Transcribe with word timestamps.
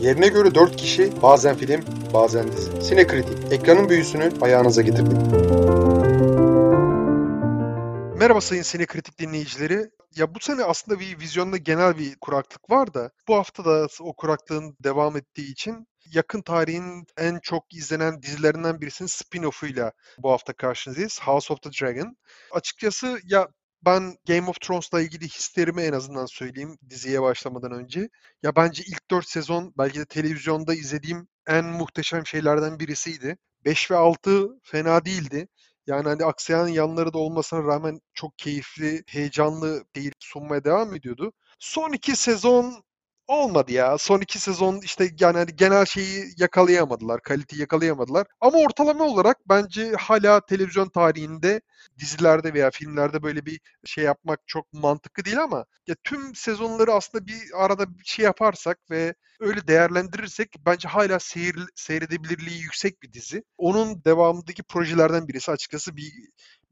Yerine 0.00 0.28
göre 0.28 0.54
4 0.54 0.76
kişi 0.76 1.22
bazen 1.22 1.56
film 1.56 1.84
bazen 2.14 2.52
dizi. 2.52 2.82
Sinekritik 2.82 3.52
ekranın 3.52 3.88
büyüsünü 3.88 4.32
ayağınıza 4.40 4.82
getirdik. 4.82 5.18
Merhaba 8.18 8.40
sayın 8.40 8.62
Sinekritik 8.62 9.18
dinleyicileri. 9.18 9.90
Ya 10.16 10.34
bu 10.34 10.40
sene 10.40 10.64
aslında 10.64 11.00
bir 11.00 11.20
vizyonda 11.20 11.56
genel 11.56 11.98
bir 11.98 12.16
kuraklık 12.20 12.70
var 12.70 12.94
da 12.94 13.10
bu 13.28 13.34
hafta 13.34 13.64
da 13.64 13.86
o 14.00 14.16
kuraklığın 14.16 14.76
devam 14.84 15.16
ettiği 15.16 15.52
için 15.52 15.86
yakın 16.12 16.42
tarihin 16.42 17.06
en 17.16 17.38
çok 17.42 17.74
izlenen 17.74 18.22
dizilerinden 18.22 18.80
birisinin 18.80 19.08
spin-off'uyla 19.08 19.92
bu 20.18 20.30
hafta 20.30 20.52
karşınızdayız. 20.52 21.20
House 21.22 21.52
of 21.52 21.62
the 21.62 21.70
Dragon. 21.70 22.16
Açıkçası 22.52 23.20
ya 23.24 23.48
ben 23.84 24.16
Game 24.28 24.50
of 24.50 24.60
Thrones'la 24.60 25.00
ilgili 25.00 25.24
hislerimi 25.28 25.82
en 25.82 25.92
azından 25.92 26.26
söyleyeyim 26.26 26.78
diziye 26.90 27.22
başlamadan 27.22 27.72
önce. 27.72 28.08
Ya 28.42 28.56
bence 28.56 28.82
ilk 28.86 29.10
4 29.10 29.28
sezon 29.28 29.74
belki 29.78 29.98
de 29.98 30.06
televizyonda 30.06 30.74
izlediğim 30.74 31.28
en 31.46 31.64
muhteşem 31.64 32.26
şeylerden 32.26 32.80
birisiydi. 32.80 33.38
5 33.64 33.90
ve 33.90 33.96
6 33.96 34.48
fena 34.62 35.04
değildi. 35.04 35.48
Yani 35.86 36.08
hani 36.08 36.24
aksayan 36.24 36.68
yanları 36.68 37.12
da 37.12 37.18
olmasına 37.18 37.64
rağmen 37.64 38.00
çok 38.14 38.38
keyifli, 38.38 39.02
heyecanlı 39.06 39.84
seyir 39.94 40.12
sunmaya 40.20 40.64
devam 40.64 40.94
ediyordu. 40.94 41.32
Son 41.58 41.92
iki 41.92 42.16
sezon 42.16 42.84
olmadı 43.28 43.72
ya. 43.72 43.98
Son 43.98 44.20
iki 44.20 44.38
sezon 44.38 44.80
işte 44.80 45.10
yani 45.20 45.38
hani 45.38 45.56
genel 45.56 45.84
şeyi 45.84 46.24
yakalayamadılar, 46.36 47.22
kaliteyi 47.22 47.60
yakalayamadılar. 47.60 48.26
Ama 48.40 48.58
ortalama 48.58 49.04
olarak 49.04 49.48
bence 49.48 49.92
hala 49.92 50.40
televizyon 50.46 50.88
tarihinde 50.88 51.60
dizilerde 51.98 52.54
veya 52.54 52.70
filmlerde 52.70 53.22
böyle 53.22 53.46
bir 53.46 53.60
şey 53.84 54.04
yapmak 54.04 54.40
çok 54.46 54.72
mantıklı 54.72 55.24
değil 55.24 55.42
ama 55.42 55.64
ya 55.86 55.94
tüm 56.04 56.34
sezonları 56.34 56.92
aslında 56.92 57.26
bir 57.26 57.38
arada 57.54 57.98
bir 57.98 58.04
şey 58.04 58.24
yaparsak 58.24 58.78
ve 58.90 59.14
öyle 59.40 59.68
değerlendirirsek 59.68 60.56
bence 60.66 60.88
hala 60.88 61.18
seyir, 61.20 61.56
seyredebilirliği 61.74 62.62
yüksek 62.62 63.02
bir 63.02 63.12
dizi. 63.12 63.42
Onun 63.58 64.04
devamındaki 64.04 64.62
projelerden 64.62 65.28
birisi 65.28 65.50
açıkçası 65.50 65.96
bir 65.96 66.12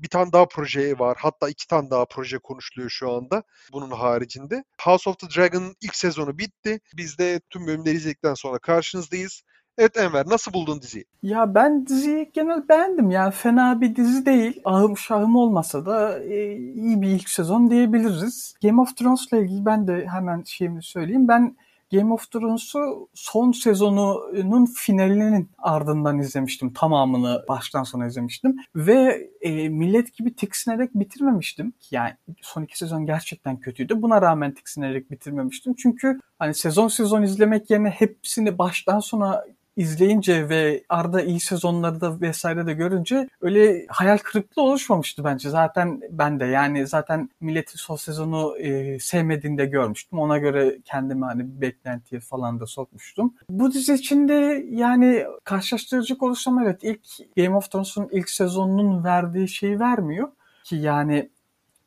bir 0.05 0.09
tane 0.09 0.33
daha 0.33 0.49
proje 0.49 0.99
var. 0.99 1.17
Hatta 1.21 1.49
iki 1.49 1.67
tane 1.67 1.91
daha 1.91 2.05
proje 2.05 2.39
konuşuluyor 2.39 2.91
şu 2.91 3.13
anda 3.13 3.43
bunun 3.73 3.91
haricinde. 3.91 4.65
House 4.83 5.11
of 5.11 5.19
the 5.19 5.27
Dragon 5.37 5.75
ilk 5.83 5.97
sezonu 5.97 6.39
bitti. 6.39 6.81
Biz 6.97 7.19
de 7.19 7.41
tüm 7.51 7.67
bölümleri 7.67 7.97
izledikten 7.97 8.35
sonra 8.35 8.59
karşınızdayız. 8.59 9.43
Evet 9.79 9.97
Enver 9.97 10.27
nasıl 10.27 10.53
buldun 10.53 10.83
diziyi? 10.83 11.05
Ya 11.23 11.55
ben 11.55 11.87
diziyi 11.87 12.31
genel 12.35 12.69
beğendim. 12.69 13.11
Yani 13.11 13.33
fena 13.33 13.81
bir 13.81 13.97
dizi 13.97 14.27
değil. 14.27 14.61
Ahım 14.65 14.99
şahım 14.99 15.37
olmasa 15.37 15.87
da 15.87 16.25
e, 16.25 16.57
iyi 16.57 17.03
bir 17.03 17.09
ilk 17.09 17.29
sezon 17.29 17.71
diyebiliriz. 17.71 18.55
Game 18.63 18.81
of 18.81 18.97
Thrones'la 18.97 19.39
ilgili 19.39 19.67
ben 19.67 19.89
de 19.89 20.07
hemen 20.13 20.43
şeyimi 20.43 20.83
söyleyeyim. 20.83 21.29
Ben 21.29 21.57
Game 21.93 22.13
of 22.13 22.31
Thrones'u 22.31 23.09
son 23.15 23.53
sezonunun 23.53 24.67
finalinin 24.67 25.51
ardından 25.59 26.19
izlemiştim. 26.19 26.73
Tamamını 26.73 27.45
baştan 27.49 27.83
sona 27.83 28.07
izlemiştim. 28.07 28.57
Ve 28.77 29.31
e, 29.41 29.69
millet 29.69 30.15
gibi 30.15 30.37
tiksinerek 30.37 30.95
bitirmemiştim. 30.95 31.73
Yani 31.91 32.13
son 32.43 32.63
iki 32.63 32.79
sezon 32.79 33.07
gerçekten 33.07 33.61
kötüydü. 33.61 34.03
Buna 34.03 34.23
rağmen 34.23 34.55
tiksinerek 34.55 35.11
bitirmemiştim. 35.11 35.75
Çünkü 35.75 36.21
hani 36.39 36.55
sezon 36.55 36.89
sezon 36.89 37.23
izlemek 37.23 37.71
yerine 37.71 37.91
hepsini 37.91 38.59
baştan 38.59 39.01
sona 39.01 39.45
izleyince 39.77 40.49
ve 40.49 40.85
arada 40.89 41.23
iyi 41.23 41.41
sezonları 41.41 42.01
da 42.01 42.21
vesaire 42.21 42.67
de 42.67 42.73
görünce 42.73 43.29
öyle 43.41 43.87
hayal 43.89 44.19
kırıklığı 44.19 44.63
oluşmamıştı 44.63 45.25
bence. 45.25 45.51
Zaten 45.51 46.01
ben 46.11 46.41
de 46.41 46.45
yani 46.45 46.87
zaten 46.87 47.31
milletin 47.41 47.77
son 47.79 47.97
sezonu 47.97 48.59
e, 48.59 48.99
sevmediğini 48.99 49.59
de 49.59 49.67
görmüştüm. 49.67 50.19
Ona 50.19 50.39
göre 50.39 50.79
kendimi 50.85 51.25
hani 51.25 51.61
beklentiye 51.61 52.21
falan 52.21 52.61
da 52.61 52.67
sokmuştum. 52.67 53.35
Bu 53.49 53.73
dizi 53.73 53.95
içinde 53.95 54.65
yani 54.71 55.25
karşılaştıracak 55.45 56.23
olursam 56.23 56.59
evet 56.59 56.85
ilk 56.85 57.01
Game 57.37 57.57
of 57.57 57.71
Thrones'un 57.71 58.09
ilk 58.13 58.31
sezonunun 58.31 59.05
verdiği 59.05 59.49
şeyi 59.49 59.81
vermiyor. 59.81 60.29
Ki 60.65 60.77
yani 60.77 61.31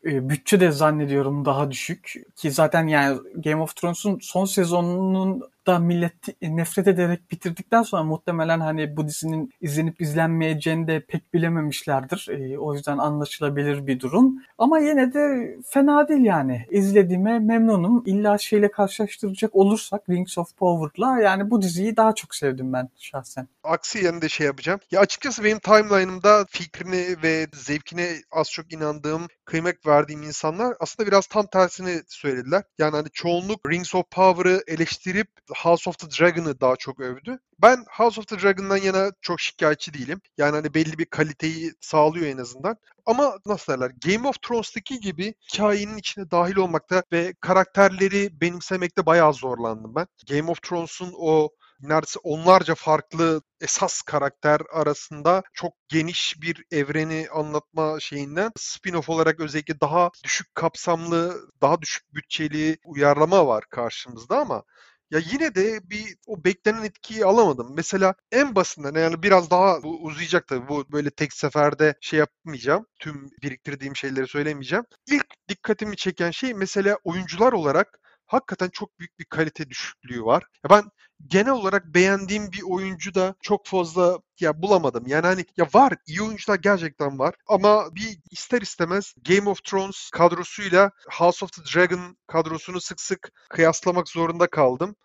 e, 0.05 0.29
bütçe 0.29 0.59
de 0.59 0.71
zannediyorum 0.71 1.45
daha 1.45 1.71
düşük 1.71 2.13
ki 2.35 2.51
zaten 2.51 2.87
yani 2.87 3.17
Game 3.35 3.61
of 3.61 3.75
Thrones'un 3.75 4.19
son 4.21 4.45
sezonunun 4.45 5.43
da 5.67 5.79
millet 5.79 6.41
nefret 6.41 6.87
ederek 6.87 7.31
bitirdikten 7.31 7.81
sonra 7.81 8.03
muhtemelen 8.03 8.59
hani 8.59 8.97
bu 8.97 9.07
dizinin 9.07 9.53
izlenip 9.61 10.01
izlenmeyeceğini 10.01 10.87
de 10.87 10.99
pek 10.99 11.33
bilememişlerdir. 11.33 12.27
E, 12.29 12.59
o 12.59 12.73
yüzden 12.73 12.97
anlaşılabilir 12.97 13.87
bir 13.87 13.99
durum. 13.99 14.43
Ama 14.57 14.79
yine 14.79 15.13
de 15.13 15.55
fena 15.69 16.07
değil 16.07 16.25
yani. 16.25 16.65
İzlediğime 16.71 17.39
memnunum. 17.39 18.03
İlla 18.05 18.37
şeyle 18.37 18.71
karşılaştıracak 18.71 19.55
olursak 19.55 20.09
Rings 20.09 20.37
of 20.37 20.57
Power'la 20.57 21.19
yani 21.19 21.51
bu 21.51 21.61
diziyi 21.61 21.97
daha 21.97 22.15
çok 22.15 22.35
sevdim 22.35 22.73
ben 22.73 22.89
şahsen. 22.97 23.47
Aksi 23.63 24.05
yanında 24.05 24.27
şey 24.29 24.47
yapacağım. 24.47 24.79
Ya 24.91 24.99
açıkçası 24.99 25.43
benim 25.43 25.59
timeline'ımda 25.59 26.45
fikrini 26.49 27.15
ve 27.23 27.47
zevkine 27.53 28.07
az 28.31 28.51
çok 28.51 28.73
inandığım, 28.73 29.27
kıymet 29.45 29.87
verdiğim 29.87 30.23
insanlar 30.23 30.75
aslında 30.79 31.07
biraz 31.07 31.27
tam 31.27 31.47
tersini 31.47 32.01
söylediler. 32.07 32.63
Yani 32.77 32.95
hani 32.95 33.07
çoğunluk 33.13 33.69
Rings 33.69 33.95
of 33.95 34.11
Power'ı 34.11 34.63
eleştirip 34.67 35.27
House 35.63 35.89
of 35.89 35.97
the 35.99 36.07
Dragon'ı 36.19 36.61
daha 36.61 36.75
çok 36.75 36.99
övdü. 36.99 37.39
Ben 37.61 37.85
House 37.89 38.21
of 38.21 38.27
the 38.27 38.41
Dragon'dan 38.41 38.77
yana 38.77 39.11
çok 39.21 39.41
şikayetçi 39.41 39.93
değilim. 39.93 40.21
Yani 40.37 40.55
hani 40.55 40.73
belli 40.73 40.97
bir 40.97 41.05
kaliteyi 41.05 41.71
sağlıyor 41.81 42.25
en 42.25 42.37
azından. 42.37 42.77
Ama 43.05 43.37
nasıl 43.45 43.73
derler? 43.73 43.91
Game 44.05 44.27
of 44.27 44.41
Thrones'taki 44.41 44.99
gibi 44.99 45.33
hikayenin 45.53 45.97
içine 45.97 46.31
dahil 46.31 46.55
olmakta 46.55 47.03
ve 47.11 47.33
karakterleri 47.41 48.41
benimsemekte 48.41 49.05
bayağı 49.05 49.33
zorlandım 49.33 49.95
ben. 49.95 50.07
Game 50.29 50.51
of 50.51 50.61
Thrones'un 50.61 51.13
o 51.17 51.49
neredeyse 51.81 52.19
onlarca 52.23 52.75
farklı 52.75 53.41
esas 53.61 54.01
karakter 54.01 54.61
arasında 54.73 55.43
çok 55.53 55.73
geniş 55.87 56.35
bir 56.41 56.65
evreni 56.71 57.27
anlatma 57.33 57.99
şeyinden 57.99 58.51
spin-off 58.59 59.11
olarak 59.11 59.39
özellikle 59.39 59.81
daha 59.81 60.09
düşük 60.23 60.55
kapsamlı, 60.55 61.37
daha 61.61 61.81
düşük 61.81 62.15
bütçeli 62.15 62.77
uyarlama 62.85 63.47
var 63.47 63.63
karşımızda 63.69 64.39
ama 64.39 64.63
ya 65.11 65.19
yine 65.31 65.55
de 65.55 65.89
bir 65.89 66.17
o 66.27 66.43
beklenen 66.43 66.83
etkiyi 66.83 67.25
alamadım. 67.25 67.73
Mesela 67.75 68.13
en 68.31 68.55
basitinden 68.55 69.01
yani 69.01 69.23
biraz 69.23 69.51
daha 69.51 69.83
bu 69.83 70.03
uzayacak 70.03 70.47
tabii. 70.47 70.67
Bu 70.67 70.91
böyle 70.91 71.09
tek 71.09 71.33
seferde 71.33 71.95
şey 72.01 72.19
yapmayacağım. 72.19 72.85
Tüm 72.99 73.29
biriktirdiğim 73.43 73.95
şeyleri 73.95 74.27
söylemeyeceğim. 74.27 74.85
İlk 75.07 75.27
dikkatimi 75.49 75.95
çeken 75.97 76.31
şey 76.31 76.53
mesela 76.53 76.97
oyuncular 77.03 77.53
olarak 77.53 77.99
hakikaten 78.27 78.69
çok 78.69 78.99
büyük 78.99 79.19
bir 79.19 79.25
kalite 79.25 79.69
düşüklüğü 79.69 80.23
var. 80.23 80.43
Ya 80.63 80.69
ben 80.69 80.83
genel 81.27 81.51
olarak 81.51 81.85
beğendiğim 81.85 82.51
bir 82.51 82.61
oyuncu 82.63 83.13
da 83.15 83.35
çok 83.41 83.65
fazla 83.67 84.19
ya 84.39 84.61
bulamadım. 84.61 85.03
Yani 85.07 85.25
hani 85.25 85.45
ya 85.57 85.67
var 85.73 85.93
iyi 86.07 86.21
oyuncular 86.21 86.55
gerçekten 86.55 87.19
var 87.19 87.35
ama 87.47 87.95
bir 87.95 88.19
ister 88.31 88.61
istemez 88.61 89.13
Game 89.29 89.49
of 89.49 89.63
Thrones 89.63 90.09
kadrosuyla 90.13 90.91
House 91.11 91.45
of 91.45 91.51
the 91.51 91.61
Dragon 91.75 92.17
kadrosunu 92.27 92.81
sık 92.81 93.01
sık 93.01 93.31
kıyaslamak 93.49 94.09
zorunda 94.09 94.47
kaldım. 94.47 94.95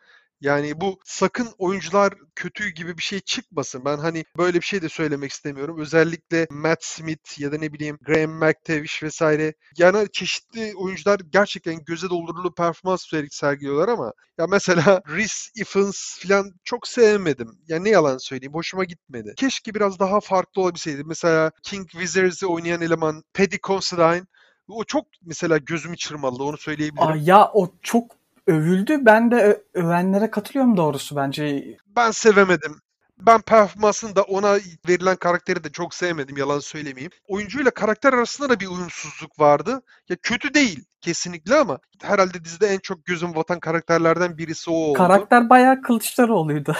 Yani 0.42 0.80
bu 0.80 0.98
sakın 1.04 1.48
oyuncular 1.58 2.14
kötü 2.34 2.69
gibi 2.69 2.98
bir 2.98 3.03
şey 3.03 3.20
çıkmasın. 3.20 3.84
Ben 3.84 3.98
hani 3.98 4.25
böyle 4.38 4.60
bir 4.60 4.66
şey 4.66 4.82
de 4.82 4.88
söylemek 4.88 5.32
istemiyorum. 5.32 5.80
Özellikle 5.80 6.47
Matt 6.50 6.84
Smith 6.84 7.41
ya 7.41 7.53
da 7.53 7.58
ne 7.58 7.72
bileyim 7.72 7.98
Graham 8.03 8.30
McTavish 8.30 9.03
vesaire. 9.03 9.54
Yani 9.78 10.08
çeşitli 10.12 10.72
oyuncular 10.76 11.20
gerçekten 11.30 11.84
göze 11.84 12.10
doldurulu 12.10 12.54
performans 12.54 13.06
sergiliyorlar 13.30 13.88
ama 13.88 14.12
ya 14.38 14.47
mesela 14.47 15.03
Rhys 15.08 15.50
Ifans 15.56 16.19
falan 16.19 16.53
çok 16.64 16.88
sevmedim. 16.88 17.59
Yani 17.69 17.84
ne 17.84 17.91
yalan 17.91 18.19
söyleyeyim 18.19 18.54
hoşuma 18.54 18.84
gitmedi. 18.84 19.34
Keşke 19.36 19.74
biraz 19.74 19.98
daha 19.98 20.20
farklı 20.20 20.62
olabilseydi. 20.62 21.04
Mesela 21.04 21.50
King 21.62 21.91
Wizards'ı 21.91 22.48
oynayan 22.48 22.80
eleman 22.80 23.22
Paddy 23.34 23.56
Considine 23.62 24.22
o 24.69 24.84
çok 24.84 25.06
mesela 25.22 25.59
gözümü 25.59 25.97
çırmaladı 25.97 26.42
onu 26.42 26.59
söyleyebilirim. 26.59 27.09
Aa, 27.09 27.16
ya 27.16 27.50
o 27.54 27.74
çok 27.82 28.22
övüldü. 28.47 29.06
Ben 29.06 29.30
de 29.30 29.62
övenlere 29.75 30.30
katılıyorum 30.30 30.77
doğrusu 30.77 31.16
bence. 31.16 31.77
Ben 31.97 32.10
sevemedim. 32.10 32.77
Ben 33.18 33.41
performansını 33.41 34.16
da 34.16 34.22
ona 34.22 34.59
verilen 34.89 35.16
karakteri 35.16 35.65
de 35.65 35.71
çok 35.72 35.94
sevmedim 35.94 36.36
yalan 36.36 36.59
söylemeyeyim. 36.59 37.12
Oyuncuyla 37.28 37.71
karakter 37.71 38.12
arasında 38.12 38.48
da 38.48 38.60
bir 38.60 38.66
uyumsuzluk 38.66 39.41
vardı. 39.41 39.83
Ya 40.09 40.16
kötü 40.22 40.54
değil 40.54 40.84
kesinlikle 41.00 41.54
ama 41.54 41.78
herhalde 42.03 42.44
dizide 42.44 42.66
en 42.66 42.78
çok 42.78 43.04
gözüm 43.04 43.34
vatan 43.34 43.60
karakterlerden 43.60 44.39
birisi 44.39 44.71
o 44.71 44.74
oldu. 44.74 44.98
Karakter 44.98 45.50
bayağı 45.50 45.83
Kılıçdaroğlu'ydu. 45.83 46.77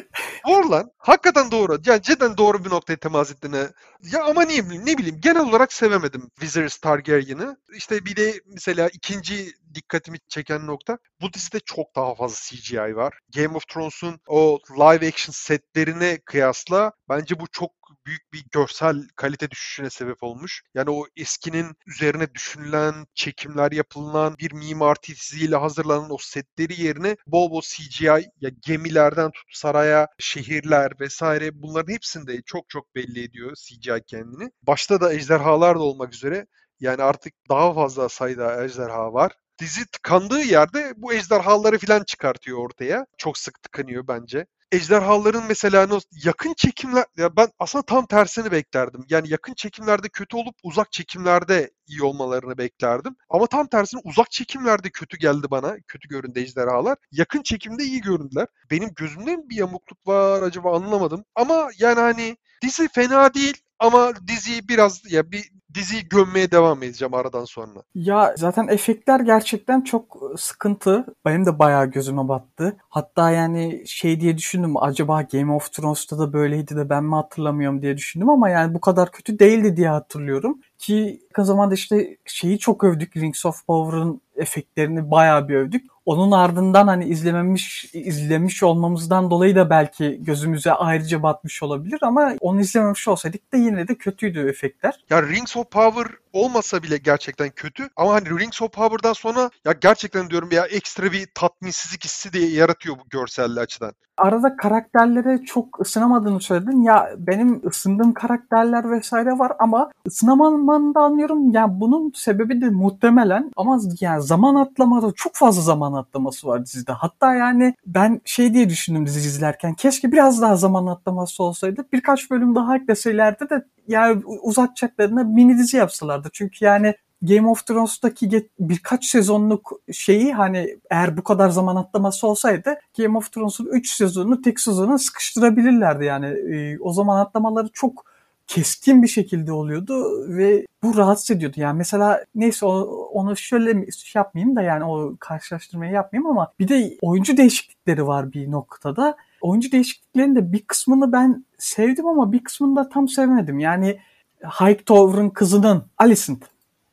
Doğru 0.50 0.70
lan. 0.70 0.90
Hakikaten 0.98 1.50
doğru. 1.50 1.78
Yani 1.86 2.02
cidden 2.02 2.36
doğru 2.36 2.64
bir 2.64 2.70
noktaya 2.70 2.96
temas 2.96 3.30
ettiğine. 3.30 3.68
Ya 4.12 4.24
ama 4.24 4.42
niye 4.42 4.62
ne 4.68 4.98
bileyim 4.98 5.20
genel 5.20 5.48
olarak 5.48 5.72
sevemedim 5.72 6.30
Viserys 6.42 6.78
Targaryen'ı. 6.78 7.56
İşte 7.76 8.04
bir 8.04 8.16
de 8.16 8.40
mesela 8.46 8.88
ikinci 8.88 9.52
dikkatimi 9.74 10.18
çeken 10.28 10.66
nokta 10.66 10.98
bu 11.20 11.32
dizide 11.32 11.60
çok 11.60 11.96
daha 11.96 12.14
fazla 12.14 12.36
CGI 12.36 12.96
var. 12.96 13.18
Game 13.34 13.56
of 13.56 13.68
Thrones'un 13.68 14.20
o 14.26 14.58
live 14.70 15.08
action 15.08 15.32
setlerine 15.32 16.18
kıyasla 16.24 16.92
bence 17.08 17.40
bu 17.40 17.46
çok 17.52 17.79
büyük 18.06 18.32
bir 18.32 18.44
görsel 18.52 19.08
kalite 19.16 19.50
düşüşüne 19.50 19.90
sebep 19.90 20.22
olmuş. 20.22 20.62
Yani 20.74 20.90
o 20.90 21.06
eskinin 21.16 21.76
üzerine 21.86 22.34
düşünülen, 22.34 23.06
çekimler 23.14 23.72
yapılan, 23.72 24.36
bir 24.38 24.52
mimar 24.52 24.94
titiziyle 24.94 25.56
hazırlanan 25.56 26.10
o 26.10 26.16
setleri 26.20 26.82
yerine 26.82 27.16
bol 27.26 27.50
bol 27.50 27.60
CGI 27.60 28.30
ya 28.40 28.50
gemilerden 28.66 29.30
tut 29.30 29.44
saraya, 29.52 30.08
şehirler 30.18 30.92
vesaire 31.00 31.62
bunların 31.62 31.92
hepsinde 31.92 32.42
çok 32.42 32.68
çok 32.68 32.94
belli 32.94 33.24
ediyor 33.24 33.54
CGI 33.54 34.02
kendini. 34.06 34.50
Başta 34.62 35.00
da 35.00 35.12
ejderhalar 35.12 35.76
da 35.76 35.82
olmak 35.82 36.14
üzere 36.14 36.46
yani 36.80 37.02
artık 37.02 37.34
daha 37.48 37.74
fazla 37.74 38.08
sayıda 38.08 38.64
ejderha 38.64 39.12
var. 39.12 39.32
Dizi 39.58 39.86
tıkandığı 39.86 40.42
yerde 40.42 40.92
bu 40.96 41.12
ejderhaları 41.12 41.78
filan 41.78 42.04
çıkartıyor 42.04 42.58
ortaya. 42.58 43.06
Çok 43.18 43.38
sık 43.38 43.62
tıkanıyor 43.62 44.08
bence 44.08 44.46
ejderhaların 44.72 45.44
mesela 45.48 45.88
yakın 46.24 46.54
çekimler 46.54 47.04
ya 47.16 47.36
ben 47.36 47.48
aslında 47.58 47.82
tam 47.86 48.06
tersini 48.06 48.52
beklerdim. 48.52 49.04
Yani 49.10 49.28
yakın 49.30 49.54
çekimlerde 49.54 50.08
kötü 50.08 50.36
olup 50.36 50.54
uzak 50.62 50.92
çekimlerde 50.92 51.70
iyi 51.86 52.02
olmalarını 52.02 52.58
beklerdim. 52.58 53.16
Ama 53.30 53.46
tam 53.46 53.66
tersine 53.66 54.00
uzak 54.04 54.30
çekimlerde 54.30 54.90
kötü 54.90 55.18
geldi 55.18 55.46
bana. 55.50 55.76
Kötü 55.88 56.08
göründü 56.08 56.40
ejderhalar. 56.40 56.98
Yakın 57.12 57.42
çekimde 57.42 57.84
iyi 57.84 58.00
göründüler. 58.00 58.46
Benim 58.70 58.90
gözümde 58.96 59.36
mi 59.36 59.42
bir 59.50 59.56
yamukluk 59.56 60.06
var 60.06 60.42
acaba 60.42 60.76
anlamadım. 60.76 61.24
Ama 61.34 61.68
yani 61.78 62.00
hani 62.00 62.36
dizi 62.62 62.88
fena 62.88 63.34
değil 63.34 63.62
ama 63.78 64.12
diziyi 64.28 64.68
biraz 64.68 65.12
ya 65.12 65.32
bir 65.32 65.50
diziyi 65.74 66.08
gömmeye 66.08 66.50
devam 66.50 66.82
edeceğim 66.82 67.14
aradan 67.14 67.44
sonra. 67.44 67.82
Ya 67.94 68.34
zaten 68.36 68.68
efektler 68.68 69.20
gerçekten 69.20 69.80
çok 69.80 70.22
sıkıntı. 70.36 71.06
Benim 71.24 71.46
de 71.46 71.58
bayağı 71.58 71.86
gözüme 71.86 72.28
battı. 72.28 72.76
Hatta 72.88 73.30
yani 73.30 73.82
şey 73.86 74.20
diye 74.20 74.38
düşündüm 74.38 74.76
acaba 74.76 75.22
Game 75.22 75.52
of 75.52 75.72
Thrones'ta 75.72 76.18
da 76.18 76.32
böyleydi 76.32 76.76
de 76.76 76.90
ben 76.90 77.04
mi 77.04 77.14
hatırlamıyorum 77.14 77.82
diye 77.82 77.96
düşündüm 77.96 78.28
ama 78.28 78.48
yani 78.48 78.74
bu 78.74 78.80
kadar 78.80 79.12
kötü 79.12 79.38
değildi 79.38 79.76
diye 79.76 79.88
hatırlıyorum. 79.88 80.60
Ki 80.78 81.20
yakın 81.22 81.42
zamanda 81.42 81.74
işte 81.74 82.16
şeyi 82.26 82.58
çok 82.58 82.84
övdük 82.84 83.16
Rings 83.16 83.46
of 83.46 83.66
Power'ın 83.66 84.20
efektlerini 84.36 85.10
bayağı 85.10 85.48
bir 85.48 85.54
övdük. 85.54 85.90
Onun 86.06 86.30
ardından 86.30 86.86
hani 86.86 87.04
izlememiş 87.04 87.94
izlemiş 87.94 88.62
olmamızdan 88.62 89.30
dolayı 89.30 89.56
da 89.56 89.70
belki 89.70 90.18
gözümüze 90.24 90.72
ayrıca 90.72 91.22
batmış 91.22 91.62
olabilir 91.62 91.98
ama 92.02 92.32
onu 92.40 92.60
izlememiş 92.60 93.08
olsaydık 93.08 93.52
da 93.52 93.56
yine 93.56 93.88
de 93.88 93.94
kötüydü 93.94 94.48
efektler. 94.48 95.04
Ya 95.10 95.22
Rings 95.22 95.56
of 95.56 95.70
Power 95.70 96.06
olmasa 96.32 96.82
bile 96.82 96.96
gerçekten 96.96 97.50
kötü 97.50 97.88
ama 97.96 98.14
hani 98.14 98.30
Rings 98.40 98.62
of 98.62 98.72
Power'dan 98.72 99.12
sonra 99.12 99.50
ya 99.64 99.72
gerçekten 99.80 100.30
diyorum 100.30 100.48
ya 100.52 100.66
ekstra 100.66 101.12
bir 101.12 101.28
tatminsizlik 101.34 102.04
hissi 102.04 102.32
diye 102.32 102.50
yaratıyor 102.50 102.96
bu 102.96 103.08
görselli 103.10 103.60
açıdan. 103.60 103.92
Arada 104.16 104.56
karakterlere 104.56 105.42
çok 105.44 105.80
ısınamadığını 105.80 106.40
söyledin. 106.40 106.82
Ya 106.82 107.10
benim 107.18 107.68
ısındığım 107.68 108.14
karakterler 108.14 108.90
vesaire 108.90 109.38
var 109.38 109.52
ama 109.58 109.90
ısınamamanı 110.06 110.94
da 110.94 111.00
anlıyorum. 111.00 111.50
Yani 111.50 111.80
bunun 111.80 112.12
sebebi 112.14 112.60
de 112.60 112.70
muhtemelen 112.70 113.50
ama 113.56 113.78
yani 114.00 114.22
zaman 114.22 114.54
atlamada 114.54 115.12
çok 115.16 115.34
fazla 115.34 115.62
zaman 115.62 115.89
atlaması 115.92 116.46
var 116.46 116.66
dizide. 116.66 116.92
Hatta 116.92 117.34
yani 117.34 117.74
ben 117.86 118.20
şey 118.24 118.54
diye 118.54 118.68
düşündüm 118.68 119.06
dizi 119.06 119.18
izlerken 119.28 119.74
keşke 119.74 120.12
biraz 120.12 120.42
daha 120.42 120.56
zaman 120.56 120.86
atlaması 120.86 121.42
olsaydı. 121.42 121.86
Birkaç 121.92 122.30
bölüm 122.30 122.54
daha 122.54 122.76
ekleselerdi 122.76 123.50
de 123.50 123.64
yani 123.88 124.22
uzatacaklarına 124.24 125.24
mini 125.24 125.58
dizi 125.58 125.76
yapsalardı. 125.76 126.28
Çünkü 126.32 126.64
yani 126.64 126.94
Game 127.22 127.48
of 127.48 127.66
Thrones'taki 127.66 128.48
birkaç 128.60 129.04
sezonluk 129.04 129.72
şeyi 129.92 130.32
hani 130.32 130.78
eğer 130.90 131.16
bu 131.16 131.24
kadar 131.24 131.48
zaman 131.48 131.76
atlaması 131.76 132.26
olsaydı 132.26 132.74
Game 132.98 133.18
of 133.18 133.32
Thrones'un 133.32 133.66
3 133.66 133.90
sezonunu 133.90 134.42
tek 134.42 134.60
sezona 134.60 134.98
sıkıştırabilirlerdi 134.98 136.04
yani. 136.04 136.26
E, 136.26 136.78
o 136.80 136.92
zaman 136.92 137.18
atlamaları 137.20 137.68
çok 137.72 138.09
keskin 138.50 139.02
bir 139.02 139.08
şekilde 139.08 139.52
oluyordu 139.52 140.24
ve 140.28 140.66
bu 140.82 140.96
rahatsız 140.96 141.36
ediyordu. 141.36 141.60
Yani 141.60 141.78
mesela 141.78 142.24
neyse 142.34 142.66
onu 142.66 143.36
şöyle 143.36 143.90
şey 143.90 144.20
yapmayayım 144.20 144.56
da 144.56 144.62
yani 144.62 144.84
o 144.84 145.16
karşılaştırmayı 145.20 145.92
yapmayayım 145.92 146.30
ama 146.30 146.52
bir 146.58 146.68
de 146.68 146.98
oyuncu 147.02 147.36
değişiklikleri 147.36 148.06
var 148.06 148.32
bir 148.32 148.50
noktada. 148.50 149.16
Oyuncu 149.40 149.72
değişikliklerinin 149.72 150.36
de 150.36 150.52
bir 150.52 150.62
kısmını 150.62 151.12
ben 151.12 151.44
sevdim 151.58 152.06
ama 152.06 152.32
bir 152.32 152.44
kısmını 152.44 152.76
da 152.76 152.88
tam 152.88 153.08
sevmedim. 153.08 153.58
Yani 153.58 153.98
Hightower'ın 154.44 155.30
kızının 155.30 155.84
Alicent 155.98 156.44